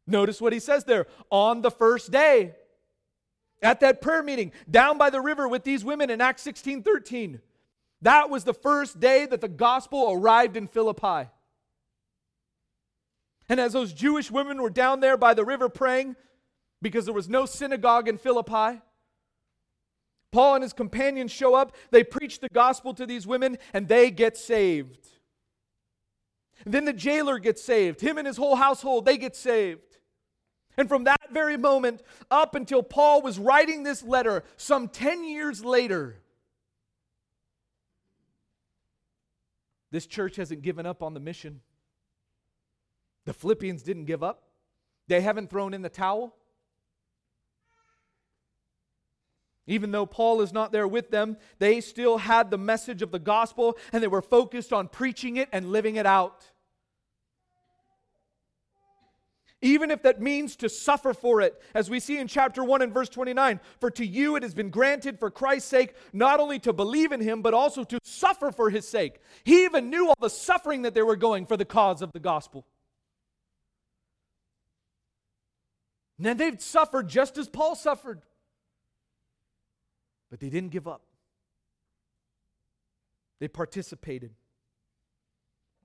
Notice 0.08 0.42
what 0.42 0.54
he 0.54 0.60
says 0.60 0.84
there 0.84 1.06
on 1.30 1.62
the 1.62 1.72
first 1.72 2.12
day. 2.12 2.56
At 3.62 3.82
that 3.82 4.02
prayer 4.02 4.24
meeting 4.24 4.54
down 4.72 4.98
by 4.98 5.10
the 5.10 5.20
river 5.20 5.48
with 5.48 5.64
these 5.64 5.84
women 5.84 6.10
in 6.10 6.22
Acts 6.22 6.42
16 6.44 6.82
13. 6.82 7.42
That 8.02 8.30
was 8.30 8.46
the 8.46 8.54
first 8.54 9.00
day 9.00 9.26
that 9.26 9.42
the 9.42 9.50
gospel 9.50 10.12
arrived 10.12 10.56
in 10.56 10.68
Philippi. 10.68 11.30
And 13.50 13.60
as 13.60 13.74
those 13.74 13.92
Jewish 13.92 14.32
women 14.32 14.62
were 14.62 14.70
down 14.70 15.02
there 15.02 15.18
by 15.18 15.34
the 15.34 15.44
river 15.44 15.68
praying, 15.68 16.16
because 16.82 17.06
there 17.06 17.14
was 17.14 17.28
no 17.28 17.46
synagogue 17.46 18.08
in 18.08 18.18
Philippi, 18.18 18.80
Paul 20.32 20.56
and 20.56 20.64
his 20.64 20.74
companions 20.74 21.32
show 21.32 21.56
up. 21.56 21.76
They 21.92 22.04
preach 22.04 22.40
the 22.40 22.50
gospel 22.50 22.94
to 22.94 23.06
these 23.06 23.26
women, 23.26 23.58
and 23.74 23.88
they 23.88 24.12
get 24.12 24.38
saved. 24.38 25.08
Then 26.66 26.86
the 26.86 26.94
jailer 26.94 27.40
gets 27.40 27.62
saved. 27.62 28.02
Him 28.02 28.18
and 28.18 28.28
his 28.28 28.38
whole 28.38 28.56
household, 28.56 29.06
they 29.06 29.18
get 29.18 29.36
saved. 29.36 29.98
And 30.78 30.88
from 30.88 31.04
that 31.06 31.32
very 31.32 31.58
moment 31.58 32.02
up 32.32 32.56
until 32.56 32.82
Paul 32.82 33.22
was 33.22 33.38
writing 33.38 33.84
this 33.84 34.02
letter 34.02 34.44
some 34.56 34.88
10 34.88 35.26
years 35.26 35.64
later, 35.64 36.22
this 39.92 40.06
church 40.06 40.38
hasn't 40.38 40.62
given 40.62 40.86
up 40.86 41.04
on 41.04 41.14
the 41.14 41.20
mission. 41.20 41.62
The 43.26 43.34
Philippians 43.34 43.84
didn't 43.84 44.06
give 44.06 44.24
up, 44.24 44.44
they 45.08 45.22
haven't 45.22 45.50
thrown 45.50 45.74
in 45.74 45.82
the 45.82 45.90
towel. 45.90 46.36
Even 49.70 49.92
though 49.92 50.08
Paul 50.08 50.42
is 50.42 50.52
not 50.52 50.72
there 50.72 50.88
with 50.88 51.12
them, 51.12 51.38
they 51.60 51.80
still 51.80 52.18
had 52.18 52.50
the 52.50 52.58
message 52.58 53.04
of 53.04 53.12
the 53.12 53.20
gospel 53.20 53.78
and 53.94 54.02
they 54.02 54.08
were 54.08 54.24
focused 54.24 54.74
on 54.74 54.88
preaching 54.88 55.38
it 55.38 55.48
and 55.54 55.72
living 55.72 55.96
it 55.96 56.08
out. 56.08 56.44
Even 59.62 59.92
if 59.92 60.02
that 60.02 60.22
means 60.22 60.56
to 60.56 60.70
suffer 60.70 61.14
for 61.14 61.40
it, 61.40 61.62
as 61.76 61.88
we 61.88 62.00
see 62.00 62.18
in 62.18 62.28
chapter 62.28 62.64
1 62.64 62.82
and 62.82 62.94
verse 62.94 63.10
29 63.10 63.60
For 63.80 63.92
to 63.92 64.06
you 64.06 64.36
it 64.36 64.42
has 64.42 64.56
been 64.56 64.72
granted 64.72 65.20
for 65.20 65.30
Christ's 65.30 65.70
sake 65.70 65.94
not 66.14 66.40
only 66.40 66.58
to 66.60 66.74
believe 66.74 67.12
in 67.12 67.22
him, 67.22 67.44
but 67.44 67.54
also 67.54 67.84
to 67.84 68.00
suffer 68.04 68.52
for 68.52 68.72
his 68.72 68.88
sake. 68.88 69.20
He 69.44 69.66
even 69.66 69.92
knew 69.92 70.08
all 70.08 70.18
the 70.20 70.32
suffering 70.32 70.82
that 70.82 70.96
they 70.96 71.04
were 71.04 71.16
going 71.16 71.46
for 71.46 71.58
the 71.58 71.66
cause 71.66 72.02
of 72.02 72.12
the 72.12 72.20
gospel. 72.20 72.66
And 76.18 76.40
they've 76.40 76.60
suffered 76.60 77.08
just 77.08 77.38
as 77.38 77.48
Paul 77.48 77.76
suffered. 77.76 78.24
But 80.30 80.40
they 80.40 80.50
didn't 80.50 80.72
give 80.72 80.88
up, 80.88 81.02
they 83.40 83.48
participated. 83.48 84.32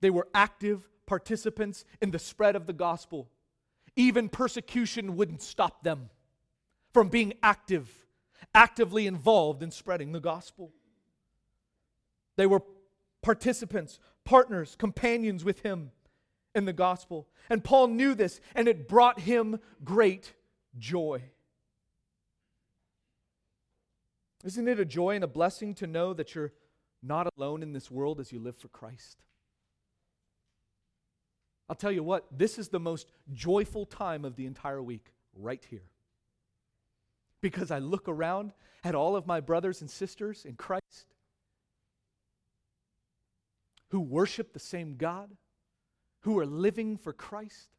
They 0.01 0.09
were 0.09 0.27
active 0.35 0.87
participants 1.05 1.85
in 2.01 2.11
the 2.11 2.19
spread 2.19 2.55
of 2.55 2.67
the 2.67 2.73
gospel. 2.73 3.29
Even 3.95 4.29
persecution 4.29 5.15
wouldn't 5.15 5.41
stop 5.41 5.83
them 5.83 6.09
from 6.93 7.07
being 7.07 7.33
active, 7.41 7.89
actively 8.53 9.07
involved 9.07 9.63
in 9.63 9.71
spreading 9.71 10.11
the 10.11 10.19
gospel. 10.19 10.73
They 12.35 12.45
were 12.45 12.61
participants, 13.21 13.99
partners, 14.25 14.75
companions 14.77 15.43
with 15.43 15.61
him 15.61 15.91
in 16.53 16.65
the 16.65 16.73
gospel. 16.73 17.27
And 17.49 17.63
Paul 17.63 17.87
knew 17.87 18.15
this, 18.15 18.39
and 18.53 18.67
it 18.67 18.87
brought 18.87 19.21
him 19.21 19.59
great 19.83 20.33
joy. 20.77 21.23
Isn't 24.45 24.67
it 24.67 24.79
a 24.79 24.85
joy 24.85 25.15
and 25.15 25.23
a 25.23 25.27
blessing 25.27 25.73
to 25.75 25.87
know 25.87 26.13
that 26.13 26.35
you're 26.35 26.53
not 27.01 27.27
alone 27.35 27.63
in 27.63 27.73
this 27.73 27.89
world 27.89 28.19
as 28.19 28.31
you 28.31 28.39
live 28.39 28.55
for 28.55 28.67
Christ? 28.67 29.23
I'll 31.67 31.75
tell 31.75 31.91
you 31.91 32.03
what, 32.03 32.25
this 32.31 32.59
is 32.59 32.69
the 32.69 32.79
most 32.79 33.11
joyful 33.33 33.87
time 33.87 34.23
of 34.23 34.35
the 34.35 34.45
entire 34.45 34.83
week, 34.83 35.07
right 35.35 35.65
here. 35.67 35.89
Because 37.41 37.71
I 37.71 37.79
look 37.79 38.07
around 38.07 38.53
at 38.83 38.93
all 38.93 39.15
of 39.15 39.25
my 39.25 39.39
brothers 39.39 39.81
and 39.81 39.89
sisters 39.89 40.45
in 40.45 40.55
Christ 40.55 41.15
who 43.89 43.99
worship 43.99 44.53
the 44.53 44.59
same 44.59 44.95
God, 44.95 45.31
who 46.21 46.37
are 46.37 46.45
living 46.45 46.97
for 46.97 47.13
Christ, 47.13 47.69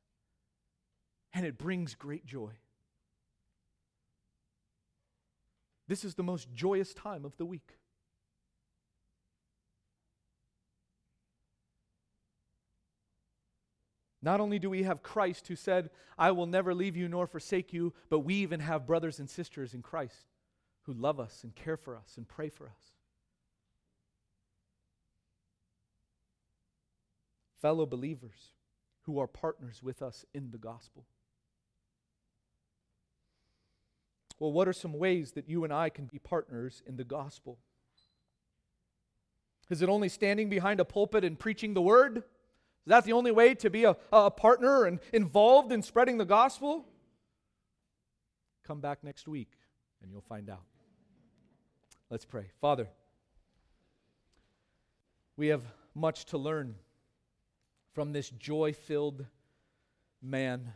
and 1.32 1.46
it 1.46 1.58
brings 1.58 1.94
great 1.94 2.26
joy. 2.26 2.52
This 5.88 6.04
is 6.04 6.14
the 6.14 6.22
most 6.22 6.48
joyous 6.54 6.92
time 6.92 7.24
of 7.24 7.36
the 7.36 7.46
week. 7.46 7.78
Not 14.22 14.40
only 14.40 14.58
do 14.58 14.68
we 14.68 14.82
have 14.82 15.04
Christ 15.04 15.46
who 15.46 15.54
said, 15.54 15.90
I 16.18 16.32
will 16.32 16.46
never 16.46 16.74
leave 16.74 16.96
you 16.96 17.08
nor 17.08 17.28
forsake 17.28 17.72
you, 17.72 17.94
but 18.08 18.20
we 18.20 18.34
even 18.34 18.58
have 18.58 18.86
brothers 18.86 19.20
and 19.20 19.30
sisters 19.30 19.72
in 19.72 19.82
Christ 19.82 20.26
who 20.82 20.94
love 20.94 21.20
us 21.20 21.44
and 21.44 21.54
care 21.54 21.76
for 21.76 21.96
us 21.96 22.14
and 22.16 22.26
pray 22.26 22.48
for 22.48 22.66
us. 22.66 22.92
Fellow 27.60 27.86
believers 27.86 28.52
who 29.02 29.20
are 29.20 29.28
partners 29.28 29.82
with 29.82 30.02
us 30.02 30.24
in 30.34 30.50
the 30.50 30.58
gospel. 30.58 31.06
Well, 34.38 34.52
what 34.52 34.68
are 34.68 34.72
some 34.72 34.92
ways 34.92 35.32
that 35.32 35.48
you 35.48 35.64
and 35.64 35.72
I 35.72 35.88
can 35.88 36.06
be 36.06 36.18
partners 36.18 36.82
in 36.86 36.96
the 36.96 37.04
gospel? 37.04 37.58
Is 39.70 39.82
it 39.82 39.88
only 39.88 40.08
standing 40.08 40.48
behind 40.48 40.78
a 40.78 40.84
pulpit 40.84 41.24
and 41.24 41.38
preaching 41.38 41.74
the 41.74 41.82
word? 41.82 42.18
Is 42.18 42.22
that 42.88 43.04
the 43.04 43.14
only 43.14 43.32
way 43.32 43.54
to 43.56 43.70
be 43.70 43.84
a, 43.84 43.96
a 44.12 44.30
partner 44.30 44.84
and 44.84 45.00
involved 45.12 45.72
in 45.72 45.82
spreading 45.82 46.18
the 46.18 46.24
gospel? 46.24 46.86
Come 48.64 48.80
back 48.80 49.02
next 49.02 49.26
week 49.26 49.50
and 50.02 50.10
you'll 50.10 50.20
find 50.20 50.50
out. 50.50 50.62
Let's 52.10 52.24
pray. 52.24 52.50
Father, 52.60 52.88
we 55.36 55.48
have 55.48 55.62
much 55.94 56.26
to 56.26 56.38
learn 56.38 56.76
from 57.92 58.12
this 58.12 58.30
joy 58.30 58.72
filled 58.72 59.26
man 60.22 60.72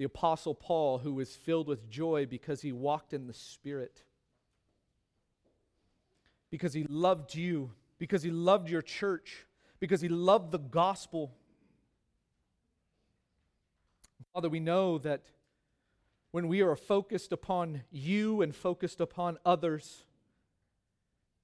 the 0.00 0.06
Apostle 0.06 0.54
Paul, 0.54 0.96
who 0.96 1.12
was 1.12 1.36
filled 1.36 1.68
with 1.68 1.90
joy 1.90 2.24
because 2.24 2.62
he 2.62 2.72
walked 2.72 3.12
in 3.12 3.26
the 3.26 3.34
Spirit, 3.34 4.02
because 6.50 6.72
he 6.72 6.84
loved 6.84 7.34
you, 7.34 7.72
because 7.98 8.22
he 8.22 8.30
loved 8.30 8.70
your 8.70 8.80
church, 8.80 9.44
because 9.78 10.00
he 10.00 10.08
loved 10.08 10.52
the 10.52 10.58
gospel. 10.58 11.34
Father, 14.32 14.48
we 14.48 14.58
know 14.58 14.96
that 14.96 15.20
when 16.30 16.48
we 16.48 16.62
are 16.62 16.76
focused 16.76 17.30
upon 17.30 17.82
you 17.90 18.40
and 18.40 18.56
focused 18.56 19.02
upon 19.02 19.36
others, 19.44 20.04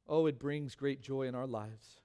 oh, 0.09 0.25
it 0.25 0.39
brings 0.39 0.75
great 0.75 1.03
joy 1.03 1.25
in 1.25 1.35
our 1.35 1.47
lives. 1.47 2.01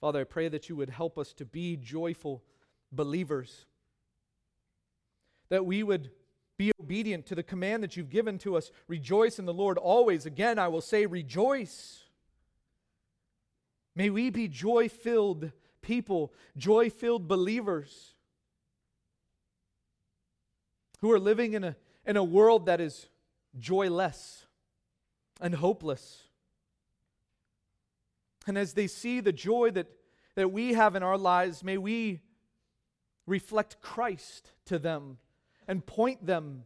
Father, 0.00 0.20
I 0.20 0.24
pray 0.24 0.46
that 0.46 0.68
you 0.68 0.76
would 0.76 0.90
help 0.90 1.18
us 1.18 1.32
to 1.32 1.44
be 1.44 1.76
joyful 1.76 2.44
believers 2.92 3.66
that 5.48 5.66
we 5.66 5.82
would 5.82 6.10
be 6.56 6.70
obedient 6.80 7.26
to 7.26 7.34
the 7.34 7.42
command 7.42 7.82
that 7.82 7.96
you've 7.96 8.10
given 8.10 8.38
to 8.38 8.56
us. 8.56 8.70
Rejoice 8.86 9.38
in 9.38 9.44
the 9.44 9.52
Lord 9.52 9.76
always. 9.78 10.26
Again, 10.26 10.58
I 10.58 10.68
will 10.68 10.80
say, 10.80 11.06
rejoice. 11.06 12.04
May 13.96 14.10
we 14.10 14.30
be 14.30 14.48
joy 14.48 14.88
filled 14.88 15.50
people, 15.82 16.32
joy 16.56 16.90
filled 16.90 17.28
believers 17.28 18.14
who 21.00 21.12
are 21.12 21.18
living 21.18 21.54
in 21.54 21.64
a, 21.64 21.76
in 22.06 22.16
a 22.16 22.24
world 22.24 22.66
that 22.66 22.80
is 22.80 23.08
joyless 23.58 24.46
and 25.40 25.54
hopeless. 25.54 26.22
And 28.46 28.56
as 28.56 28.74
they 28.74 28.86
see 28.86 29.20
the 29.20 29.32
joy 29.32 29.70
that, 29.72 29.88
that 30.34 30.52
we 30.52 30.74
have 30.74 30.94
in 30.94 31.02
our 31.02 31.18
lives, 31.18 31.64
may 31.64 31.78
we 31.78 32.20
reflect 33.26 33.80
Christ 33.80 34.52
to 34.66 34.78
them 34.78 35.18
and 35.66 35.84
point 35.84 36.26
them 36.26 36.64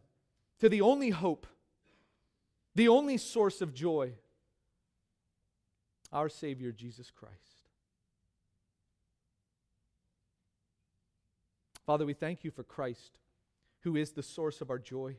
to 0.59 0.69
the 0.69 0.81
only 0.81 1.09
hope, 1.09 1.47
the 2.75 2.87
only 2.87 3.17
source 3.17 3.61
of 3.61 3.73
joy, 3.73 4.13
our 6.11 6.29
Savior, 6.29 6.71
Jesus 6.71 7.11
Christ. 7.11 7.35
Father, 11.85 12.05
we 12.05 12.13
thank 12.13 12.43
you 12.43 12.51
for 12.51 12.63
Christ, 12.63 13.17
who 13.81 13.95
is 13.95 14.11
the 14.11 14.21
source 14.21 14.61
of 14.61 14.69
our 14.69 14.77
joy. 14.77 15.15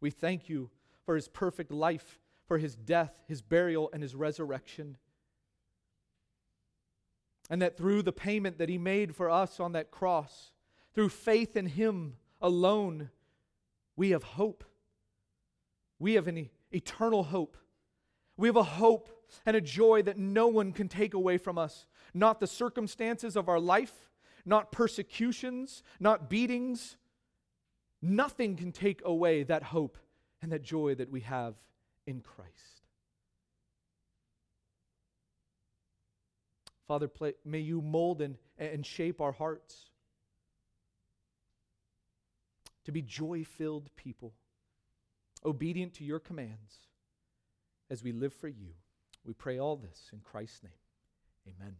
We 0.00 0.10
thank 0.10 0.48
you 0.48 0.70
for 1.04 1.14
his 1.14 1.28
perfect 1.28 1.70
life, 1.70 2.18
for 2.46 2.58
his 2.58 2.74
death, 2.74 3.12
his 3.28 3.42
burial, 3.42 3.90
and 3.92 4.02
his 4.02 4.14
resurrection. 4.14 4.96
And 7.50 7.62
that 7.62 7.76
through 7.76 8.02
the 8.02 8.12
payment 8.12 8.58
that 8.58 8.68
he 8.68 8.76
made 8.76 9.14
for 9.14 9.30
us 9.30 9.60
on 9.60 9.72
that 9.72 9.90
cross, 9.90 10.52
through 10.94 11.10
faith 11.10 11.56
in 11.56 11.66
him, 11.66 12.16
alone, 12.40 13.10
we 13.96 14.10
have 14.10 14.22
hope. 14.22 14.64
We 15.98 16.14
have 16.14 16.28
an 16.28 16.48
eternal 16.70 17.24
hope. 17.24 17.56
We 18.36 18.48
have 18.48 18.56
a 18.56 18.62
hope 18.62 19.10
and 19.44 19.56
a 19.56 19.60
joy 19.60 20.02
that 20.02 20.16
no 20.16 20.46
one 20.46 20.72
can 20.72 20.88
take 20.88 21.14
away 21.14 21.38
from 21.38 21.58
us. 21.58 21.86
Not 22.14 22.40
the 22.40 22.46
circumstances 22.46 23.36
of 23.36 23.48
our 23.48 23.60
life, 23.60 23.92
not 24.44 24.72
persecutions, 24.72 25.82
not 25.98 26.30
beatings. 26.30 26.96
Nothing 28.00 28.56
can 28.56 28.72
take 28.72 29.02
away 29.04 29.42
that 29.42 29.64
hope 29.64 29.98
and 30.40 30.52
that 30.52 30.62
joy 30.62 30.94
that 30.94 31.10
we 31.10 31.20
have 31.22 31.54
in 32.06 32.20
Christ. 32.20 32.52
Father, 36.86 37.10
may 37.44 37.58
you 37.58 37.82
mold 37.82 38.22
and, 38.22 38.36
and 38.56 38.86
shape 38.86 39.20
our 39.20 39.32
hearts 39.32 39.90
to 42.88 42.92
be 42.92 43.02
joy 43.02 43.44
filled 43.44 43.94
people, 43.96 44.32
obedient 45.44 45.92
to 45.92 46.04
your 46.04 46.18
commands 46.18 46.78
as 47.90 48.02
we 48.02 48.12
live 48.12 48.32
for 48.32 48.48
you. 48.48 48.70
We 49.26 49.34
pray 49.34 49.58
all 49.58 49.76
this 49.76 50.08
in 50.10 50.20
Christ's 50.20 50.62
name. 50.62 51.54
Amen. 51.54 51.76